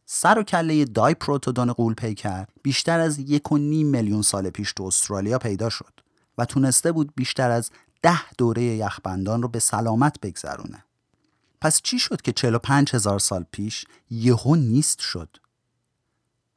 سر 0.06 0.38
و 0.38 0.42
کله 0.42 0.84
دای 0.84 1.14
پروتودون 1.14 1.72
قول 1.72 1.94
پیکر 1.94 2.46
بیشتر 2.62 3.00
از 3.00 3.18
یک 3.18 3.52
و 3.52 3.58
نیم 3.58 3.86
میلیون 3.86 4.22
سال 4.22 4.50
پیش 4.50 4.72
تو 4.72 4.84
استرالیا 4.84 5.38
پیدا 5.38 5.68
شد 5.68 5.92
و 6.38 6.44
تونسته 6.44 6.92
بود 6.92 7.12
بیشتر 7.16 7.50
از 7.50 7.70
ده 8.02 8.32
دوره 8.38 8.62
یخبندان 8.62 9.42
رو 9.42 9.48
به 9.48 9.58
سلامت 9.58 10.20
بگذرونه. 10.20 10.84
پس 11.60 11.82
چی 11.82 11.98
شد 11.98 12.22
که 12.22 12.32
45 12.32 12.94
هزار 12.94 13.18
سال 13.18 13.44
پیش 13.52 13.84
یهو 14.10 14.56
نیست 14.56 15.00
شد؟ 15.00 15.36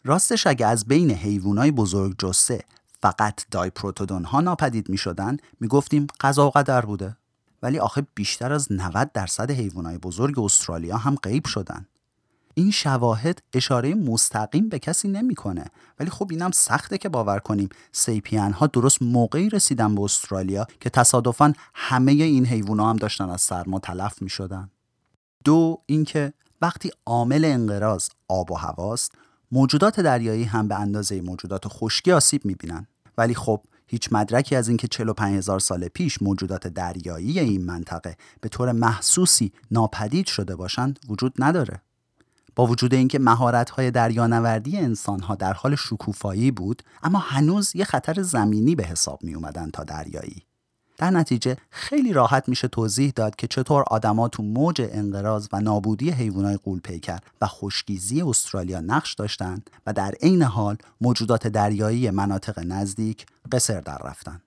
راستش 0.03 0.47
اگه 0.47 0.65
از 0.65 0.85
بین 0.85 1.11
حیوانای 1.11 1.71
بزرگ 1.71 2.15
جسه 2.17 2.63
فقط 3.01 3.45
دای 3.51 3.69
پروتودون 3.69 4.23
ها 4.23 4.41
ناپدید 4.41 4.89
می 4.89 4.97
شدن 4.97 5.37
می 5.59 5.67
گفتیم 5.67 6.07
قضا 6.19 6.47
و 6.47 6.49
قدر 6.49 6.81
بوده 6.81 7.17
ولی 7.63 7.79
آخه 7.79 8.07
بیشتر 8.15 8.53
از 8.53 8.71
90 8.71 9.11
درصد 9.11 9.51
حیوانای 9.51 9.97
بزرگ 9.97 10.39
استرالیا 10.39 10.97
هم 10.97 11.15
غیب 11.15 11.45
شدن 11.45 11.85
این 12.59 12.71
شواهد 12.71 13.41
اشاره 13.53 13.95
مستقیم 13.95 14.69
به 14.69 14.79
کسی 14.79 15.07
نمی‌کنه. 15.07 15.65
ولی 15.99 16.09
خب 16.09 16.27
اینم 16.31 16.51
سخته 16.51 16.97
که 16.97 17.09
باور 17.09 17.39
کنیم. 17.39 17.69
سیپین 17.91 18.51
ها 18.51 18.67
درست 18.67 19.01
موقعی 19.01 19.49
رسیدن 19.49 19.95
به 19.95 20.01
استرالیا 20.01 20.67
که 20.79 20.89
تصادفا 20.89 21.53
همه 21.73 22.11
این 22.11 22.45
حیوونا 22.45 22.89
هم 22.89 22.95
داشتن 22.95 23.29
از 23.29 23.41
سرما 23.41 23.79
تلف 23.79 24.21
می 24.21 24.29
شدن. 24.29 24.71
دو 25.43 25.81
اینکه 25.85 26.33
وقتی 26.61 26.91
عامل 27.05 27.45
انقراض 27.45 28.09
آب 28.27 28.51
و 28.51 28.55
هواست 28.55 29.11
موجودات 29.51 29.99
دریایی 29.99 30.43
هم 30.43 30.67
به 30.67 30.79
اندازه 30.79 31.21
موجودات 31.21 31.63
خشکی 31.67 32.11
آسیب 32.11 32.45
می‌بینن. 32.45 32.87
ولی 33.17 33.33
خب 33.35 33.61
هیچ 33.87 34.09
مدرکی 34.11 34.55
از 34.55 34.67
اینکه 34.67 34.87
45 34.87 35.37
هزار 35.37 35.59
سال 35.59 35.87
پیش 35.87 36.21
موجودات 36.21 36.67
دریایی 36.67 37.39
این 37.39 37.65
منطقه 37.65 38.17
به 38.41 38.49
طور 38.49 38.71
محسوسی 38.71 39.51
ناپدید 39.71 40.27
شده 40.27 40.55
باشند 40.55 40.99
وجود 41.09 41.33
نداره. 41.39 41.81
با 42.59 42.65
وجود 42.65 42.93
اینکه 42.93 43.19
مهارت‌های 43.19 43.91
دریانوردی 43.91 44.77
انسانها 44.77 45.35
در 45.35 45.53
حال 45.53 45.75
شکوفایی 45.75 46.51
بود 46.51 46.83
اما 47.03 47.19
هنوز 47.19 47.75
یه 47.75 47.85
خطر 47.85 48.21
زمینی 48.21 48.75
به 48.75 48.83
حساب 48.83 49.23
می 49.23 49.33
اومدن 49.33 49.69
تا 49.69 49.83
دریایی 49.83 50.43
در 50.97 51.09
نتیجه 51.09 51.57
خیلی 51.69 52.13
راحت 52.13 52.49
میشه 52.49 52.67
توضیح 52.67 53.11
داد 53.15 53.35
که 53.35 53.47
چطور 53.47 53.83
آدما 53.87 54.27
تو 54.27 54.43
موج 54.43 54.81
انقراض 54.91 55.47
و 55.53 55.61
نابودی 55.61 56.11
حیوانات 56.11 56.61
قولپیکر 56.63 57.19
و 57.41 57.47
خشکیزی 57.47 58.21
استرالیا 58.21 58.79
نقش 58.79 59.13
داشتند 59.13 59.69
و 59.85 59.93
در 59.93 60.11
عین 60.21 60.41
حال 60.41 60.77
موجودات 61.01 61.47
دریایی 61.47 62.09
مناطق 62.09 62.59
نزدیک 62.59 63.25
قصر 63.51 63.81
در 63.81 63.97
رفتن. 63.97 64.41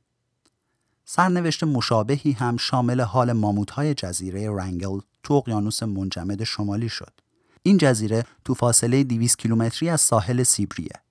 سرنوشت 1.05 1.65
مشابهی 1.65 2.33
هم 2.33 2.57
شامل 2.57 3.01
حال 3.01 3.33
ماموت‌های 3.33 3.95
جزیره 3.95 4.51
رنگل 4.51 5.01
تو 5.23 5.35
اقیانوس 5.35 5.83
منجمد 5.83 6.45
شمالی 6.45 6.89
شد. 6.89 7.22
این 7.63 7.79
جزیره 7.79 8.25
تو 8.45 8.55
فاصله 8.55 9.05
200 9.05 9.39
کیلومتری 9.39 9.89
از 9.89 10.01
ساحل 10.01 10.43
سیبریه. 10.43 11.03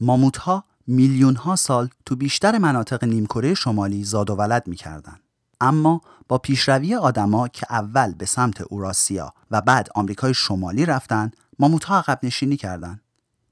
ماموت‌ها 0.00 0.64
میلیون 0.86 1.36
ها 1.36 1.56
سال 1.56 1.88
تو 2.06 2.16
بیشتر 2.16 2.58
مناطق 2.58 3.04
نیمکره 3.04 3.54
شمالی 3.54 4.04
زاد 4.04 4.30
و 4.30 4.34
ولد 4.34 4.66
می‌کردن. 4.66 5.16
اما 5.60 6.00
با 6.28 6.38
پیشروی 6.38 6.94
آدما 6.94 7.48
که 7.48 7.66
اول 7.70 8.14
به 8.14 8.26
سمت 8.26 8.60
اوراسیا 8.60 9.32
و 9.50 9.60
بعد 9.60 9.88
آمریکای 9.94 10.34
شمالی 10.34 10.86
رفتن 10.86 11.30
ماموت 11.58 11.84
ها 11.84 11.98
عقب 11.98 12.18
نشینی 12.22 12.56
کردند 12.56 13.00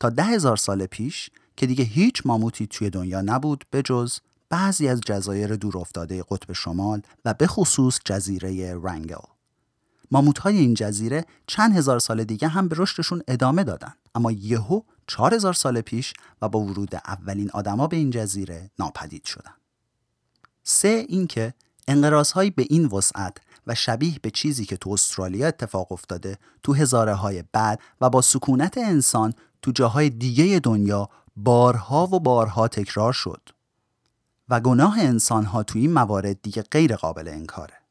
تا 0.00 0.10
ده 0.10 0.24
هزار 0.24 0.56
سال 0.56 0.86
پیش 0.86 1.30
که 1.56 1.66
دیگه 1.66 1.84
هیچ 1.84 2.22
ماموتی 2.24 2.66
توی 2.66 2.90
دنیا 2.90 3.20
نبود 3.20 3.64
به 3.70 3.82
جز 3.82 4.18
بعضی 4.48 4.88
از 4.88 5.00
جزایر 5.00 5.56
دور 5.56 5.78
افتاده 5.78 6.24
قطب 6.30 6.52
شمال 6.52 7.02
و 7.24 7.34
به 7.34 7.46
خصوص 7.46 7.98
جزیره 8.04 8.74
رنگل 8.82 9.33
ماموت 10.14 10.38
های 10.38 10.58
این 10.58 10.74
جزیره 10.74 11.24
چند 11.46 11.76
هزار 11.76 11.98
سال 11.98 12.24
دیگه 12.24 12.48
هم 12.48 12.68
به 12.68 12.76
رشدشون 12.78 13.22
ادامه 13.28 13.64
دادن. 13.64 13.94
اما 14.14 14.32
یهو 14.32 14.80
4000 15.06 15.52
سال 15.52 15.80
پیش 15.80 16.12
و 16.42 16.48
با 16.48 16.60
ورود 16.60 16.94
اولین 16.94 17.50
آدما 17.50 17.86
به 17.86 17.96
این 17.96 18.10
جزیره 18.10 18.70
ناپدید 18.78 19.24
شدن. 19.24 19.54
سه 20.62 21.04
اینکه 21.08 21.54
انقراضهایی 21.88 22.50
به 22.50 22.66
این 22.70 22.86
وسعت 22.86 23.36
و 23.66 23.74
شبیه 23.74 24.18
به 24.22 24.30
چیزی 24.30 24.64
که 24.64 24.76
تو 24.76 24.90
استرالیا 24.90 25.48
اتفاق 25.48 25.92
افتاده 25.92 26.38
تو 26.62 26.74
هزاره 26.74 27.14
های 27.14 27.44
بعد 27.52 27.80
و 28.00 28.10
با 28.10 28.22
سکونت 28.22 28.78
انسان 28.78 29.34
تو 29.62 29.70
جاهای 29.70 30.10
دیگه 30.10 30.60
دنیا 30.62 31.08
بارها 31.36 32.06
و 32.06 32.20
بارها 32.20 32.68
تکرار 32.68 33.12
شد. 33.12 33.48
و 34.48 34.60
گناه 34.60 35.00
انسان 35.00 35.44
ها 35.44 35.62
تو 35.62 35.78
این 35.78 35.92
موارد 35.92 36.42
دیگه 36.42 36.62
غیر 36.62 36.96
قابل 36.96 37.28
انکاره. 37.28 37.83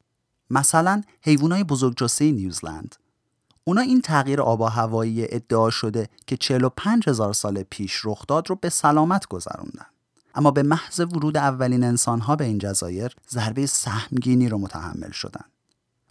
مثلا 0.50 1.02
حیوانات 1.22 1.62
بزرگجثه 1.62 2.32
نیوزلند 2.32 2.96
اونا 3.64 3.80
این 3.80 4.00
تغییر 4.00 4.40
آب 4.40 4.60
و 4.60 4.64
هوایی 4.64 5.26
ادعا 5.28 5.70
شده 5.70 6.08
که 6.26 6.36
45 6.36 7.08
هزار 7.08 7.32
سال 7.32 7.62
پیش 7.62 8.00
رخ 8.04 8.26
داد 8.26 8.50
رو 8.50 8.56
به 8.56 8.68
سلامت 8.68 9.26
گذروندن 9.26 9.86
اما 10.34 10.50
به 10.50 10.62
محض 10.62 11.00
ورود 11.00 11.36
اولین 11.36 11.84
انسانها 11.84 12.36
به 12.36 12.44
این 12.44 12.58
جزایر 12.58 13.16
ضربه 13.30 13.66
سهمگینی 13.66 14.48
رو 14.48 14.58
متحمل 14.58 15.10
شدند. 15.10 15.50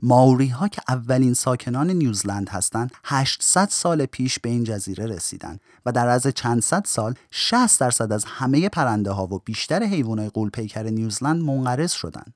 ماوری 0.02 0.48
ها 0.48 0.68
که 0.68 0.82
اولین 0.88 1.34
ساکنان 1.34 1.90
نیوزلند 1.90 2.50
هستند 2.50 2.92
800 3.04 3.68
سال 3.72 4.06
پیش 4.06 4.40
به 4.40 4.50
این 4.50 4.64
جزیره 4.64 5.06
رسیدن 5.06 5.60
و 5.86 5.92
در 5.92 6.08
از 6.08 6.28
چند 6.28 6.62
صد 6.62 6.86
سال 6.86 7.14
60 7.32 7.80
درصد 7.80 8.12
از 8.12 8.26
همه 8.28 8.70
پرنده 8.70 9.12
ها 9.12 9.28
و 9.28 9.40
بیشتر 9.46 9.84
حیوانات 9.84 10.34
قولپیکر 10.34 10.84
نیوزلند 10.84 11.42
منقرض 11.42 11.92
شدند. 11.92 12.34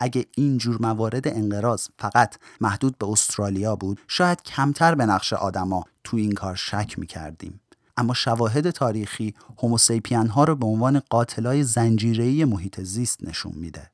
اگه 0.00 0.26
این 0.36 0.58
جور 0.58 0.82
موارد 0.82 1.28
انقراض 1.28 1.88
فقط 1.98 2.36
محدود 2.60 2.98
به 2.98 3.08
استرالیا 3.08 3.76
بود 3.76 4.00
شاید 4.08 4.42
کمتر 4.42 4.94
به 4.94 5.06
نقش 5.06 5.32
آدما 5.32 5.84
تو 6.04 6.16
این 6.16 6.32
کار 6.32 6.54
شک 6.54 6.98
می‌کردیم. 6.98 7.60
اما 7.96 8.14
شواهد 8.14 8.70
تاریخی 8.70 9.34
هوموسیپین 9.58 10.26
ها 10.26 10.44
رو 10.44 10.56
به 10.56 10.66
عنوان 10.66 11.02
قاتلای 11.10 11.62
زنجیره‌ای 11.62 12.44
محیط 12.44 12.80
زیست 12.80 13.28
نشون 13.28 13.52
میده. 13.54 13.90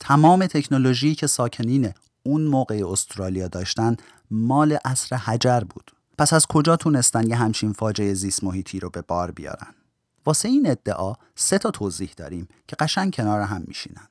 تمام 0.00 0.46
تکنولوژی 0.46 1.14
که 1.14 1.26
ساکنین 1.26 1.92
اون 2.22 2.42
موقع 2.42 2.82
استرالیا 2.88 3.48
داشتن 3.48 3.96
مال 4.30 4.78
اصر 4.84 5.16
حجر 5.16 5.60
بود. 5.60 5.90
پس 6.18 6.32
از 6.32 6.46
کجا 6.46 6.76
تونستن 6.76 7.28
یه 7.28 7.36
همچین 7.36 7.72
فاجعه 7.72 8.14
زیست 8.14 8.44
محیطی 8.44 8.80
رو 8.80 8.90
به 8.90 9.02
بار 9.02 9.30
بیارن؟ 9.30 9.74
واسه 10.26 10.48
این 10.48 10.70
ادعا 10.70 11.14
سه 11.34 11.58
تا 11.58 11.70
توضیح 11.70 12.10
داریم 12.16 12.48
که 12.68 12.76
قشنگ 12.76 13.14
کنار 13.14 13.40
هم 13.40 13.64
میشینن. 13.66 14.08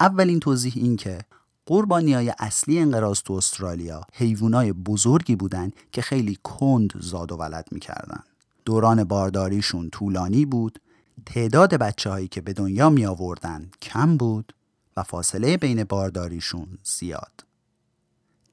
اولین 0.00 0.40
توضیح 0.40 0.72
این 0.76 0.96
که 0.96 1.18
قربانی 1.66 2.14
های 2.14 2.32
اصلی 2.38 2.78
انقراض 2.78 3.20
تو 3.22 3.32
استرالیا 3.32 4.00
حیوانای 4.12 4.72
بزرگی 4.72 5.36
بودن 5.36 5.70
که 5.92 6.02
خیلی 6.02 6.38
کند 6.44 6.92
زاد 7.00 7.32
و 7.32 7.36
ولد 7.36 7.68
می‌کردن. 7.72 8.20
دوران 8.64 9.04
بارداریشون 9.04 9.90
طولانی 9.90 10.46
بود، 10.46 10.80
تعداد 11.26 11.74
بچه 11.74 12.10
هایی 12.10 12.28
که 12.28 12.40
به 12.40 12.52
دنیا 12.52 12.90
می 12.90 13.06
آوردن 13.06 13.70
کم 13.82 14.16
بود 14.16 14.54
و 14.96 15.02
فاصله 15.02 15.56
بین 15.56 15.84
بارداریشون 15.84 16.66
زیاد. 16.84 17.44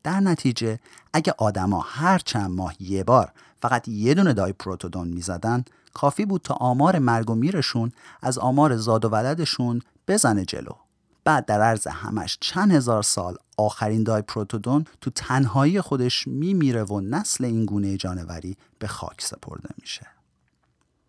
در 0.03 0.19
نتیجه 0.19 0.79
اگه 1.13 1.33
آدما 1.37 1.79
هر 1.79 2.19
چند 2.19 2.51
ماه 2.51 2.73
یه 2.79 3.03
بار 3.03 3.31
فقط 3.61 3.87
یه 3.87 4.13
دونه 4.13 4.33
دای 4.33 4.53
پروتودون 4.53 5.07
می‌زدن 5.07 5.65
کافی 5.93 6.25
بود 6.25 6.41
تا 6.41 6.53
آمار 6.53 6.99
مرگ 6.99 7.29
و 7.29 7.35
میرشون 7.35 7.91
از 8.21 8.37
آمار 8.37 8.77
زاد 8.77 9.05
و 9.05 9.09
ولدشون 9.09 9.81
بزنه 10.07 10.45
جلو 10.45 10.84
بعد 11.25 11.45
در 11.45 11.61
عرض 11.61 11.87
همش 11.87 12.37
چند 12.41 12.71
هزار 12.71 13.03
سال 13.03 13.37
آخرین 13.57 14.03
دایپروتودون 14.03 14.85
تو 15.01 15.09
تنهایی 15.09 15.81
خودش 15.81 16.27
میمیره 16.27 16.83
و 16.83 16.99
نسل 16.99 17.45
این 17.45 17.65
گونه 17.65 17.97
جانوری 17.97 18.57
به 18.79 18.87
خاک 18.87 19.21
سپرده 19.21 19.69
میشه. 19.81 20.07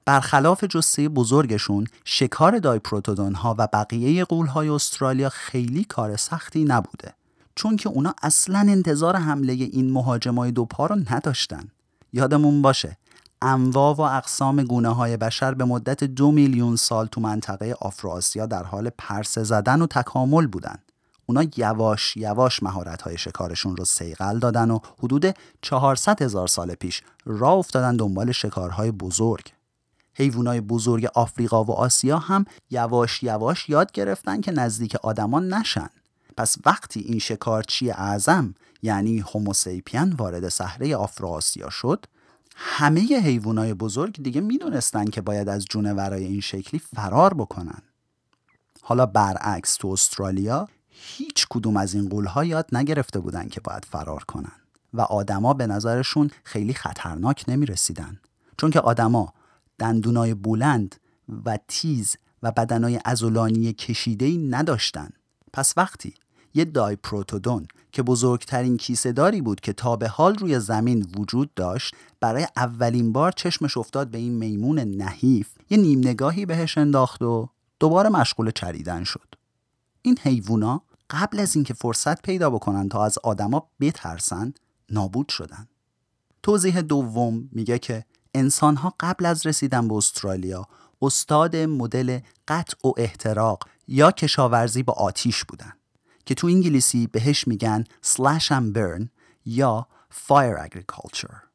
برخلاف 0.05 0.65
جسه 0.65 1.09
بزرگشون 1.09 1.87
شکار 2.05 2.59
دایپروتودون 2.59 3.35
ها 3.35 3.55
و 3.59 3.69
بقیه 3.73 4.25
قول 4.25 4.47
های 4.47 4.69
استرالیا 4.69 5.29
خیلی 5.29 5.85
کار 5.85 6.17
سختی 6.17 6.65
نبوده 6.65 7.13
چون 7.55 7.77
که 7.77 7.89
اونا 7.89 8.15
اصلا 8.23 8.59
انتظار 8.59 9.17
حمله 9.17 9.53
این 9.53 9.91
مهاجمای 9.91 10.51
دوپا 10.51 10.87
رو 10.87 10.97
نداشتن. 11.11 11.69
یادمون 12.13 12.63
باشه 12.63 12.97
انواع 13.43 13.95
و 13.95 14.01
اقسام 14.01 14.63
گونه 14.63 14.89
های 14.89 15.17
بشر 15.17 15.55
به 15.55 15.65
مدت 15.65 16.05
دو 16.05 16.33
میلیون 16.33 16.77
سال 16.77 17.07
تو 17.07 17.21
منطقه 17.21 17.77
آفراسیا 17.81 18.47
در 18.47 18.65
حال 18.65 18.91
پرسه 18.99 19.45
زدن 19.45 19.83
و 19.83 19.87
تکامل 19.87 20.47
بودن 20.47 20.79
اونا 21.27 21.45
یواش 21.57 22.17
یواش 22.17 22.63
مهارت 22.63 23.03
های 23.03 23.19
شکارشون 23.19 23.77
رو 23.77 23.85
سیقل 23.85 24.39
دادن 24.39 24.71
و 24.71 24.79
حدود 24.99 25.35
400 25.63 26.23
هزار 26.23 26.49
سال 26.49 26.75
پیش 26.75 27.03
راه 27.25 27.53
افتادن 27.53 27.97
دنبال 27.97 28.33
شکارهای 28.33 28.91
بزرگ. 28.91 29.53
حیوانای 30.15 30.61
بزرگ 30.61 31.07
آفریقا 31.15 31.65
و 31.65 31.73
آسیا 31.73 32.19
هم 32.19 32.45
یواش 32.71 33.23
یواش 33.23 33.69
یاد 33.69 33.93
گرفتن 33.93 34.41
که 34.41 34.53
نزدیک 34.53 34.97
آدمان 34.97 35.55
نشن. 35.55 35.89
پس 36.37 36.57
وقتی 36.67 37.01
این 37.01 37.19
شکارچی 37.19 37.91
اعظم 37.91 38.55
یعنی 38.83 39.19
هوموسیپین 39.19 40.13
وارد 40.13 40.49
صحره 40.49 40.97
آفراسیا 40.97 41.71
شد 41.71 42.07
همه 42.59 43.01
حیوانای 43.01 43.75
بزرگ 43.75 44.23
دیگه 44.23 44.41
می‌دونستن 44.41 45.05
که 45.05 45.21
باید 45.21 45.49
از 45.49 45.65
جونورای 45.65 46.25
این 46.25 46.41
شکلی 46.41 46.81
فرار 46.95 47.35
بکنن. 47.35 47.83
حالا 48.83 49.07
برعکس 49.07 49.77
تو 49.77 49.89
استرالیا 49.89 50.69
هیچ 50.89 51.47
کدوم 51.51 51.77
از 51.77 51.95
این 51.95 52.09
قولها 52.09 52.45
یاد 52.45 52.69
نگرفته 52.73 53.21
بودن 53.21 53.49
که 53.49 53.61
باید 53.61 53.85
فرار 53.85 54.25
کنن 54.25 54.53
و 54.93 55.01
آدما 55.01 55.55
به 55.55 55.67
نظرشون 55.67 56.31
خیلی 56.45 56.75
خطرناک 56.75 57.45
نمی 57.49 57.67
رسیدن 57.67 58.21
چون 58.59 58.71
که 58.71 58.81
آدما 58.81 59.33
دندونای 59.79 60.35
بلند 60.35 60.97
و 61.45 61.59
تیز 61.69 62.17
و 62.43 62.53
بدنای 62.53 63.01
ازولانی 63.05 63.73
کشیدهی 63.73 64.39
نداشتن. 64.39 65.11
پس 65.53 65.75
وقتی 65.77 66.15
یه 66.55 66.65
دای 66.65 66.97
پروتودون 66.97 67.67
که 67.97 68.03
بزرگترین 68.03 68.77
کیسه 68.77 69.13
داری 69.13 69.41
بود 69.41 69.61
که 69.61 69.73
تا 69.73 69.97
به 69.97 70.09
حال 70.09 70.35
روی 70.35 70.61
زمین 70.61 71.07
وجود 71.19 71.55
داشت 71.55 71.95
برای 72.21 72.47
اولین 72.57 73.13
بار 73.13 73.33
چشمش 73.33 73.77
افتاد 73.77 74.09
به 74.09 74.19
این 74.19 74.33
میمون 74.33 74.79
نحیف. 74.79 75.49
یه 75.71 75.79
نیم 75.79 75.99
نگاهی 75.99 76.47
بهش 76.47 76.79
انداخت 76.79 77.23
و 77.23 77.49
دوباره 77.81 78.09
مشغول 78.09 78.51
چریدن 78.51 79.05
شد. 79.05 79.35
این 80.03 80.19
حیوونا 80.23 80.83
قبل 81.11 81.41
از 81.41 81.57
اینکه 81.57 81.75
فرصت 81.75 82.23
پیدا 82.23 82.51
بکنن 82.51 82.89
تا 82.89 83.05
از 83.05 83.19
آدما 83.23 83.69
بترسن 83.81 84.55
نابود 84.91 85.29
شدن. 85.29 85.69
توضیح 86.43 86.81
دوم 86.81 87.49
میگه 87.53 87.79
که 87.79 88.05
انسانها 88.35 88.95
قبل 89.01 89.27
از 89.27 89.47
رسیدن 89.47 89.89
به 89.89 89.95
استرالیا 89.95 90.67
استاد 91.03 91.57
مدل 91.57 92.19
قطع 92.49 92.89
و 92.89 92.93
احتراق 92.97 93.65
یا 93.89 94.11
کشاورزی 94.11 94.83
با 94.83 94.93
آتیش 94.93 95.45
بودن. 95.45 95.73
که 96.27 96.35
تو 96.35 96.47
انگلیسی 96.47 97.07
بهش 97.07 97.49
میگن 97.49 97.85
slash 98.05 98.49
and 98.49 98.77
burn 98.77 99.09
یا 99.47 99.87
fire 100.11 100.69
agriculture. 100.69 101.47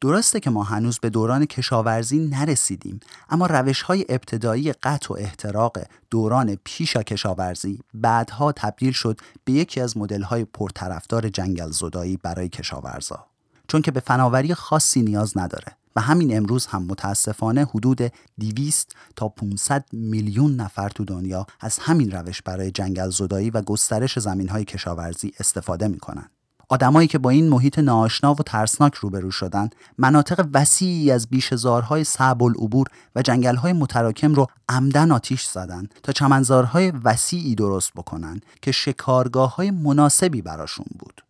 درسته 0.00 0.40
که 0.40 0.50
ما 0.50 0.62
هنوز 0.62 0.98
به 0.98 1.10
دوران 1.10 1.46
کشاورزی 1.46 2.18
نرسیدیم 2.18 3.00
اما 3.30 3.46
روش 3.46 3.82
های 3.82 4.06
ابتدایی 4.08 4.72
قطع 4.72 5.14
و 5.14 5.16
احتراق 5.18 5.78
دوران 6.10 6.58
پیش 6.64 6.96
کشاورزی 6.96 7.80
بعدها 7.94 8.52
تبدیل 8.52 8.92
شد 8.92 9.20
به 9.44 9.52
یکی 9.52 9.80
از 9.80 9.96
مدل 9.96 10.22
های 10.22 10.44
پرطرفدار 10.44 11.28
جنگل 11.28 11.70
زدایی 11.70 12.16
برای 12.16 12.48
کشاورزا. 12.48 13.26
چون 13.68 13.82
که 13.82 13.90
به 13.90 14.00
فناوری 14.00 14.54
خاصی 14.54 15.02
نیاز 15.02 15.38
نداره. 15.38 15.76
و 15.96 16.00
همین 16.00 16.36
امروز 16.36 16.66
هم 16.66 16.82
متاسفانه 16.82 17.64
حدود 17.64 18.00
200 18.40 18.96
تا 19.16 19.28
500 19.28 19.84
میلیون 19.92 20.56
نفر 20.56 20.88
تو 20.88 21.04
دنیا 21.04 21.46
از 21.60 21.78
همین 21.78 22.10
روش 22.10 22.42
برای 22.42 22.70
جنگل 22.70 23.10
زدایی 23.10 23.50
و 23.50 23.62
گسترش 23.62 24.18
زمین 24.18 24.48
های 24.48 24.64
کشاورزی 24.64 25.32
استفاده 25.38 25.88
می‌کنن. 25.88 26.28
آدمایی 26.72 27.08
که 27.08 27.18
با 27.18 27.30
این 27.30 27.48
محیط 27.48 27.78
ناآشنا 27.78 28.34
و 28.34 28.36
ترسناک 28.36 28.94
روبرو 28.94 29.30
شدن 29.30 29.70
مناطق 29.98 30.48
وسیعی 30.54 31.10
از 31.10 31.26
بیشزارهای 31.26 32.04
صعب 32.04 32.42
العبور 32.42 32.86
و 33.16 33.22
جنگلهای 33.22 33.72
متراکم 33.72 34.34
رو 34.34 34.46
عمدن 34.68 35.10
آتیش 35.10 35.44
زدن 35.44 35.88
تا 36.02 36.12
چمنزارهای 36.12 36.90
وسیعی 37.04 37.54
درست 37.54 37.92
بکنن 37.92 38.40
که 38.62 38.72
شکارگاه 38.72 39.54
های 39.54 39.70
مناسبی 39.70 40.42
براشون 40.42 40.86
بود 40.98 41.24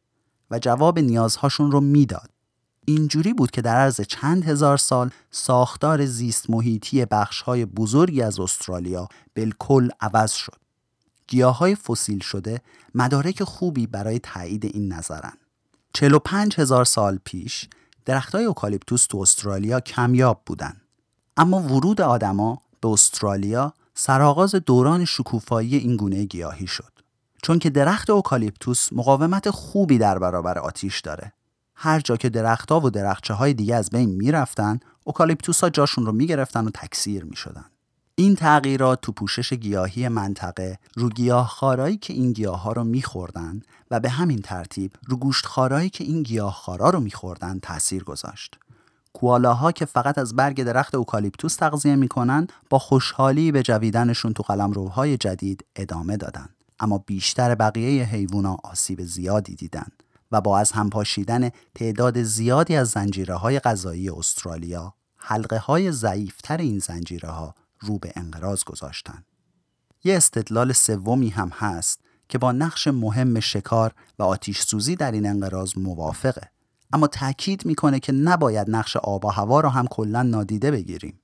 و 0.51 0.59
جواب 0.59 0.98
نیازهاشون 0.98 1.72
رو 1.72 1.81
می‌داد 1.81 2.32
اینجوری 2.87 3.33
بود 3.33 3.51
که 3.51 3.62
در 3.62 3.77
عرض 3.77 4.01
چند 4.01 4.45
هزار 4.45 4.77
سال 4.77 5.11
ساختار 5.31 6.07
زیست 6.07 6.51
محیطی 6.51 7.07
های 7.45 7.64
بزرگی 7.64 8.23
از 8.23 8.40
استرالیا 8.40 9.09
بالکل 9.37 9.88
عوض 10.01 10.33
شد. 10.33 10.57
گیاه 11.27 11.59
های 11.59 11.75
فسیل 11.75 12.21
شده 12.21 12.61
مدارک 12.95 13.45
خوبی 13.45 13.87
برای 13.87 14.18
تایید 14.18 14.64
این 14.64 14.92
نظرن. 14.92 15.33
45 15.92 16.61
هزار 16.61 16.85
سال 16.85 17.18
پیش 17.25 17.68
های 18.33 18.45
اوکالیپتوس 18.45 19.07
تو 19.07 19.18
استرالیا 19.18 19.81
کمیاب 19.81 20.42
بودن. 20.47 20.77
اما 21.37 21.59
ورود 21.61 22.01
آدما 22.01 22.62
به 22.81 22.88
استرالیا 22.88 23.75
سرآغاز 23.95 24.55
دوران 24.55 25.05
شکوفایی 25.05 25.77
این 25.77 25.97
گونه 25.97 26.25
گیاهی 26.25 26.66
شد. 26.66 26.92
چون 27.42 27.59
که 27.59 27.71
درخت 27.71 28.11
اوکالیپتوس 28.11 28.92
مقاومت 28.92 29.51
خوبی 29.51 29.99
در 29.99 30.18
برابر 30.18 30.59
آتیش 30.59 31.01
داره 31.01 31.33
هر 31.85 32.01
جا 32.01 32.16
که 32.16 32.29
درختها 32.29 32.81
و 32.81 32.90
درخچه 32.90 33.35
های 33.35 33.55
دیگه 33.55 33.75
از 33.75 33.90
بین 33.90 34.11
می‌رفتن 34.11 34.81
اوکالیپتوس 35.05 35.61
ها 35.61 35.71
جاشون 35.71 36.07
رو 36.07 36.12
می‌گرفتن 36.12 36.66
و 36.66 36.71
تکثیر 36.71 37.25
می‌شدن 37.25 37.64
این 38.14 38.35
تغییرات 38.35 39.01
تو 39.01 39.12
پوشش 39.12 39.53
گیاهی 39.53 40.09
منطقه 40.09 40.79
رو 40.95 41.09
گیاه 41.09 41.49
خارایی 41.49 41.97
که 41.97 42.12
این 42.12 42.33
گیاه 42.33 42.62
ها 42.62 42.73
رو 42.73 42.85
میخوردن 42.85 43.62
و 43.90 44.01
به 44.01 44.11
همین 44.11 44.38
ترتیب 44.38 44.92
رو 45.07 45.16
گوشت 45.16 45.47
خارایی 45.47 45.90
که 45.90 46.05
این 46.05 46.23
گیاه 46.23 46.53
خارا 46.53 46.90
رو 46.90 47.01
میخوردن 47.01 47.59
تاثیر 47.59 48.05
گذاشت. 48.05 48.59
کوالاها 49.12 49.73
که 49.73 49.85
فقط 49.85 50.18
از 50.18 50.37
برگ 50.37 50.64
درخت 50.64 50.95
اوکالیپتوس 50.95 51.57
تغذیه 51.57 51.97
می‌کنن 51.97 52.47
با 52.71 52.79
خوشحالی 52.79 53.53
به 53.53 53.62
جویدنشون 53.62 54.33
تو 54.33 54.42
قلمروهای 54.42 55.16
جدید 55.16 55.64
ادامه 55.77 56.16
دادن. 56.16 56.49
اما 56.81 56.99
بیشتر 56.99 57.55
بقیه 57.55 58.05
حیوونا 58.05 58.57
آسیب 58.64 59.03
زیادی 59.03 59.55
دیدن 59.55 59.87
و 60.33 60.40
با 60.40 60.59
از 60.59 60.73
هم 60.73 60.90
پاشیدن 60.90 61.51
تعداد 61.75 62.23
زیادی 62.23 62.77
از 62.77 62.88
زنجیره 62.88 63.35
های 63.35 63.61
غذایی 63.61 64.11
استرالیا 64.11 64.95
حلقه 65.16 65.59
های 65.59 65.92
ضعیفتر 65.92 66.57
این 66.57 66.79
زنجیره 66.79 67.29
ها 67.29 67.55
رو 67.81 67.99
به 67.99 68.12
انقراض 68.16 68.64
گذاشتن. 68.64 69.25
یه 70.05 70.16
استدلال 70.16 70.73
سومی 70.73 71.29
هم 71.29 71.49
هست 71.49 72.01
که 72.29 72.38
با 72.38 72.53
نقش 72.53 72.87
مهم 72.88 73.40
شکار 73.40 73.92
و 74.18 74.23
آتیش 74.23 74.61
سوزی 74.61 74.97
در 74.97 75.12
این 75.12 75.27
انقراض 75.27 75.73
موافقه 75.77 76.51
اما 76.92 77.07
تاکید 77.07 77.66
می‌کنه 77.66 78.01
که 78.01 78.12
نباید 78.12 78.71
نقش 78.71 78.97
آب 78.97 79.25
و 79.25 79.29
هوا 79.29 79.61
را 79.61 79.71
هم 79.71 79.87
کلا 79.87 80.23
نادیده 80.23 80.71
بگیریم. 80.71 81.21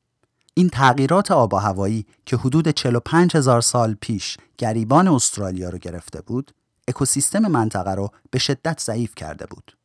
این 0.54 0.68
تغییرات 0.68 1.30
آب 1.30 1.54
و 1.54 1.56
هوایی 1.56 2.06
که 2.26 2.36
حدود 2.36 2.68
45 2.68 3.36
هزار 3.36 3.60
سال 3.60 3.96
پیش 4.00 4.36
گریبان 4.58 5.08
استرالیا 5.08 5.68
رو 5.68 5.78
گرفته 5.78 6.20
بود 6.20 6.52
اکوسیستم 6.88 7.38
منطقه 7.38 7.94
رو 7.94 8.10
به 8.30 8.38
شدت 8.38 8.80
ضعیف 8.80 9.14
کرده 9.14 9.46
بود. 9.46 9.76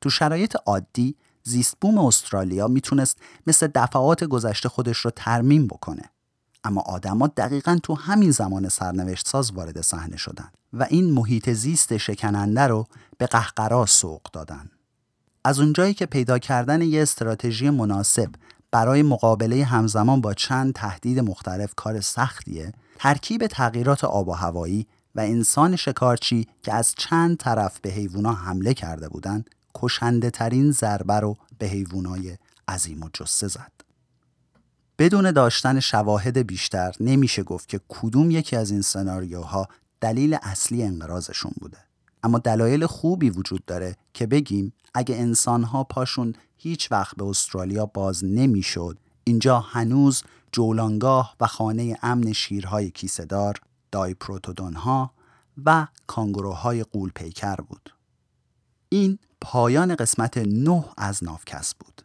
تو 0.00 0.10
شرایط 0.10 0.56
عادی 0.66 1.16
زیست 1.42 1.74
بوم 1.80 1.98
استرالیا 1.98 2.68
می‌تونست 2.68 3.18
مثل 3.46 3.68
دفعات 3.74 4.24
گذشته 4.24 4.68
خودش 4.68 4.98
رو 4.98 5.10
ترمیم 5.16 5.66
بکنه. 5.66 6.10
اما 6.64 6.80
آدما 6.80 7.26
دقیقا 7.26 7.78
تو 7.82 7.94
همین 7.94 8.30
زمان 8.30 8.68
سرنوشت 8.68 9.28
ساز 9.28 9.52
وارد 9.52 9.80
صحنه 9.80 10.16
شدن 10.16 10.48
و 10.72 10.86
این 10.90 11.12
محیط 11.12 11.50
زیست 11.50 11.96
شکننده 11.96 12.66
رو 12.66 12.86
به 13.18 13.26
قهقرا 13.26 13.86
سوق 13.86 14.22
دادن. 14.32 14.70
از 15.44 15.60
اونجایی 15.60 15.94
که 15.94 16.06
پیدا 16.06 16.38
کردن 16.38 16.82
یه 16.82 17.02
استراتژی 17.02 17.70
مناسب 17.70 18.30
برای 18.70 19.02
مقابله 19.02 19.64
همزمان 19.64 20.20
با 20.20 20.34
چند 20.34 20.72
تهدید 20.72 21.20
مختلف 21.20 21.74
کار 21.76 22.00
سختیه، 22.00 22.72
ترکیب 22.98 23.46
تغییرات 23.46 24.04
آب 24.04 24.28
و 24.28 24.32
هوایی 24.32 24.86
و 25.18 25.20
انسان 25.20 25.76
شکارچی 25.76 26.46
که 26.62 26.74
از 26.74 26.94
چند 26.98 27.36
طرف 27.36 27.80
به 27.80 27.90
حیوونا 27.90 28.32
حمله 28.32 28.74
کرده 28.74 29.08
بودند 29.08 29.50
کشنده 29.74 30.30
ترین 30.30 30.70
ضربه 30.70 31.14
رو 31.14 31.36
به 31.58 31.66
حیوانای 31.66 32.36
عظیم 32.68 33.02
و 33.02 33.08
جسه 33.12 33.48
زد. 33.48 33.72
بدون 34.98 35.30
داشتن 35.30 35.80
شواهد 35.80 36.38
بیشتر 36.38 36.94
نمیشه 37.00 37.42
گفت 37.42 37.68
که 37.68 37.80
کدوم 37.88 38.30
یکی 38.30 38.56
از 38.56 38.70
این 38.70 38.82
سناریوها 38.82 39.68
دلیل 40.00 40.38
اصلی 40.42 40.82
انقراضشون 40.82 41.52
بوده. 41.60 41.78
اما 42.22 42.38
دلایل 42.38 42.86
خوبی 42.86 43.30
وجود 43.30 43.64
داره 43.64 43.96
که 44.14 44.26
بگیم 44.26 44.72
اگه 44.94 45.16
انسانها 45.16 45.84
پاشون 45.84 46.34
هیچ 46.56 46.92
وقت 46.92 47.16
به 47.16 47.24
استرالیا 47.24 47.86
باز 47.86 48.24
نمی‌شد 48.24 48.98
اینجا 49.24 49.60
هنوز 49.60 50.22
جولانگاه 50.52 51.36
و 51.40 51.46
خانه 51.46 51.98
امن 52.02 52.32
شیرهای 52.32 52.90
کیسهدار 52.90 53.60
دای 53.90 54.14
پروتودون 54.14 54.74
ها 54.74 55.10
و 55.64 55.86
کانگوروهای 56.06 56.84
قول 56.84 57.10
پیکر 57.14 57.56
بود. 57.56 57.94
این 58.88 59.18
پایان 59.40 59.94
قسمت 59.94 60.38
نه 60.38 60.84
از 60.96 61.24
نافکست 61.24 61.78
بود. 61.78 62.02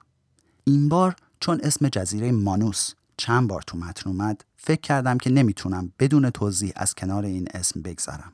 این 0.64 0.90
بار 0.90 1.16
چون 1.40 1.60
اسم 1.64 1.90
جزیره 1.90 2.32
مانوس 2.32 2.94
چند 3.18 3.48
بار 3.48 3.62
تو 3.62 3.78
متن 3.78 4.10
اومد 4.10 4.46
فکر 4.58 4.82
کردم 4.82 5.18
که 5.18 5.30
نمی‌تونم 5.30 5.94
بدون 6.00 6.30
توضیح 6.30 6.74
از 6.76 6.96
کنار 6.96 7.26
این 7.26 7.48
اسم 7.54 7.82
بگذرم. 7.82 8.34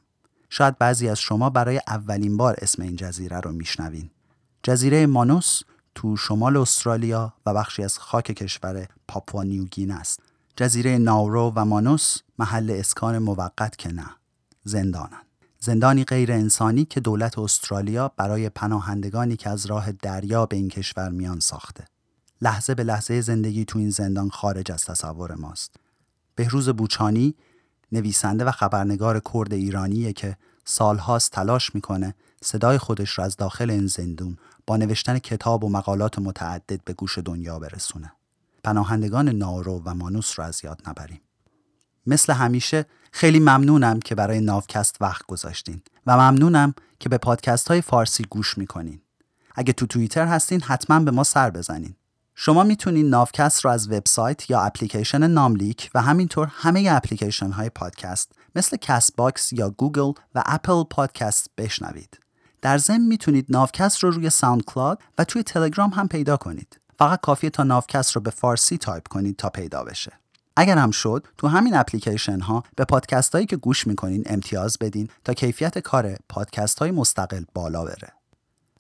شاید 0.50 0.78
بعضی 0.78 1.10
از 1.10 1.20
شما 1.20 1.50
برای 1.50 1.82
اولین 1.88 2.38
بار 2.38 2.56
اسم 2.62 2.82
این 2.82 2.96
جزیره 2.96 3.40
رو 3.40 3.52
میشنوین. 3.52 4.10
جزیره 4.64 5.06
مانوس 5.06 5.62
تو 5.96 6.18
شمال 6.18 6.58
استرالیا 6.58 7.34
و 7.46 7.54
بخشی 7.54 7.84
از 7.84 8.00
خاک 8.00 8.26
کشور 8.26 8.88
پاپوا 9.08 9.44
نیوگین 9.44 9.92
است. 9.92 10.20
جزیره 10.56 10.98
ناورو 10.98 11.54
و 11.56 11.66
مانوس 11.66 12.18
محل 12.40 12.72
اسکان 12.72 13.18
موقت 13.18 13.78
که 13.78 13.92
نه 13.92 14.06
زندانن. 14.64 15.22
زندانی 15.60 16.04
غیر 16.04 16.32
انسانی 16.32 16.86
که 16.86 17.00
دولت 17.00 17.40
استرالیا 17.40 18.12
برای 18.18 18.50
پناهندگانی 18.50 19.38
که 19.38 19.50
از 19.50 19.66
راه 19.66 19.92
دریا 19.92 20.46
به 20.46 20.56
این 20.56 20.70
کشور 20.70 21.10
میان 21.10 21.40
ساخته. 21.40 21.86
لحظه 22.42 22.76
به 22.76 22.84
لحظه 22.84 23.22
زندگی 23.22 23.66
تو 23.66 23.80
این 23.80 23.90
زندان 23.90 24.30
خارج 24.30 24.72
از 24.72 24.86
تصور 24.86 25.36
ماست. 25.36 25.76
بهروز 26.36 26.70
بوچانی 26.70 27.36
نویسنده 27.92 28.46
و 28.46 28.52
خبرنگار 28.52 29.22
کرد 29.34 29.54
ایرانیه 29.54 30.14
که 30.14 30.38
سالهاست 30.66 31.32
تلاش 31.32 31.76
می‌کنه 31.76 32.16
صدای 32.44 32.78
خودش 32.78 33.20
را 33.20 33.26
از 33.26 33.38
داخل 33.38 33.70
این 33.70 33.88
زندون 33.88 34.38
با 34.68 34.78
نوشتن 34.78 35.20
کتاب 35.20 35.64
و 35.64 35.70
مقالات 35.70 36.20
متعدد 36.20 36.84
به 36.84 36.94
گوش 36.94 37.18
دنیا 37.18 37.60
برسونه. 37.60 38.12
پناهندگان 38.64 39.30
نائورو 39.30 39.82
و 39.86 39.94
مانوس 39.94 40.40
را 40.40 40.46
از 40.46 40.64
یاد 40.64 40.82
نبریم. 40.88 41.22
مثل 42.06 42.34
همیشه 42.34 42.86
خیلی 43.12 43.40
ممنونم 43.40 44.00
که 44.00 44.16
برای 44.16 44.42
ناوکست 44.42 44.96
وقت 45.02 45.26
گذاشتین 45.26 45.82
و 46.06 46.18
ممنونم 46.18 46.74
که 47.00 47.10
به 47.10 47.18
پادکست 47.18 47.68
های 47.68 47.82
فارسی 47.82 48.24
گوش 48.30 48.58
می‌کنین. 48.58 49.02
اگه 49.56 49.74
تو 49.74 49.86
توییتر 49.86 50.28
هستین 50.28 50.62
حتما 50.62 51.00
به 51.00 51.12
ما 51.12 51.24
سر 51.24 51.50
بزنین. 51.50 51.96
شما 52.36 52.64
می‌تونین 52.64 53.10
ناوکست 53.10 53.66
رو 53.66 53.72
از 53.72 53.92
وبسایت 53.92 54.50
یا 54.50 54.62
اپلیکیشن 54.62 55.28
ناملیک 55.28 55.90
و 55.96 56.02
همینطور 56.02 56.48
همه 56.52 56.88
اپلیکیشن 56.92 57.52
های 57.52 57.70
پادکست 57.70 58.32
مثل 58.56 58.78
Castbox 58.78 59.54
یا 59.54 59.70
گوگل 59.70 60.12
و 60.36 60.44
اپل 60.46 60.84
پادکست 60.84 61.50
بشنوید. 61.58 62.20
در 62.62 62.78
ضمن 62.78 63.02
می‌تونید 63.02 63.46
ناوکست 63.50 64.04
رو 64.04 64.12
روی 64.12 64.30
SoundCloud 64.30 65.02
و 65.18 65.24
توی 65.24 65.44
تلگرام 65.44 65.90
هم 65.90 66.08
پیدا 66.08 66.38
کنید. 66.38 66.79
فقط 67.00 67.22
کافیه 67.22 67.50
تا 67.50 67.64
ناوکست 67.64 68.12
رو 68.12 68.22
به 68.22 68.30
فارسی 68.30 68.78
تایپ 68.78 69.08
کنید 69.08 69.36
تا 69.36 69.50
پیدا 69.50 69.84
بشه. 69.84 70.12
اگر 70.56 70.78
هم 70.78 70.92
شد 70.92 71.28
تو 71.38 71.48
همین 71.48 71.76
اپلیکیشن 71.76 72.40
ها 72.40 72.64
به 72.76 72.86
پادکست 72.86 73.34
هایی 73.34 73.46
که 73.46 73.56
گوش 73.56 73.88
می‌کنین 73.88 74.24
امتیاز 74.26 74.78
بدین 74.82 75.10
تا 75.24 75.34
کیفیت 75.34 75.80
کار 75.80 76.18
پادکست 76.30 76.80
های 76.80 76.92
مستقل 76.92 77.44
بالا 77.54 77.86
بره. 77.86 78.14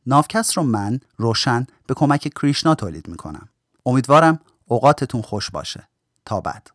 ناوکست 0.06 0.58
رو 0.58 0.64
من 0.64 1.00
روشن 1.18 1.68
به 1.88 1.94
کمک 1.94 2.34
کریشنا 2.42 2.76
تولید 2.76 3.08
می‌کنم. 3.08 3.50
امیدوارم 3.86 4.40
اوقاتتون 4.66 5.22
خوش 5.22 5.52
باشه. 5.52 5.88
تا 6.26 6.42
بعد. 6.42 6.72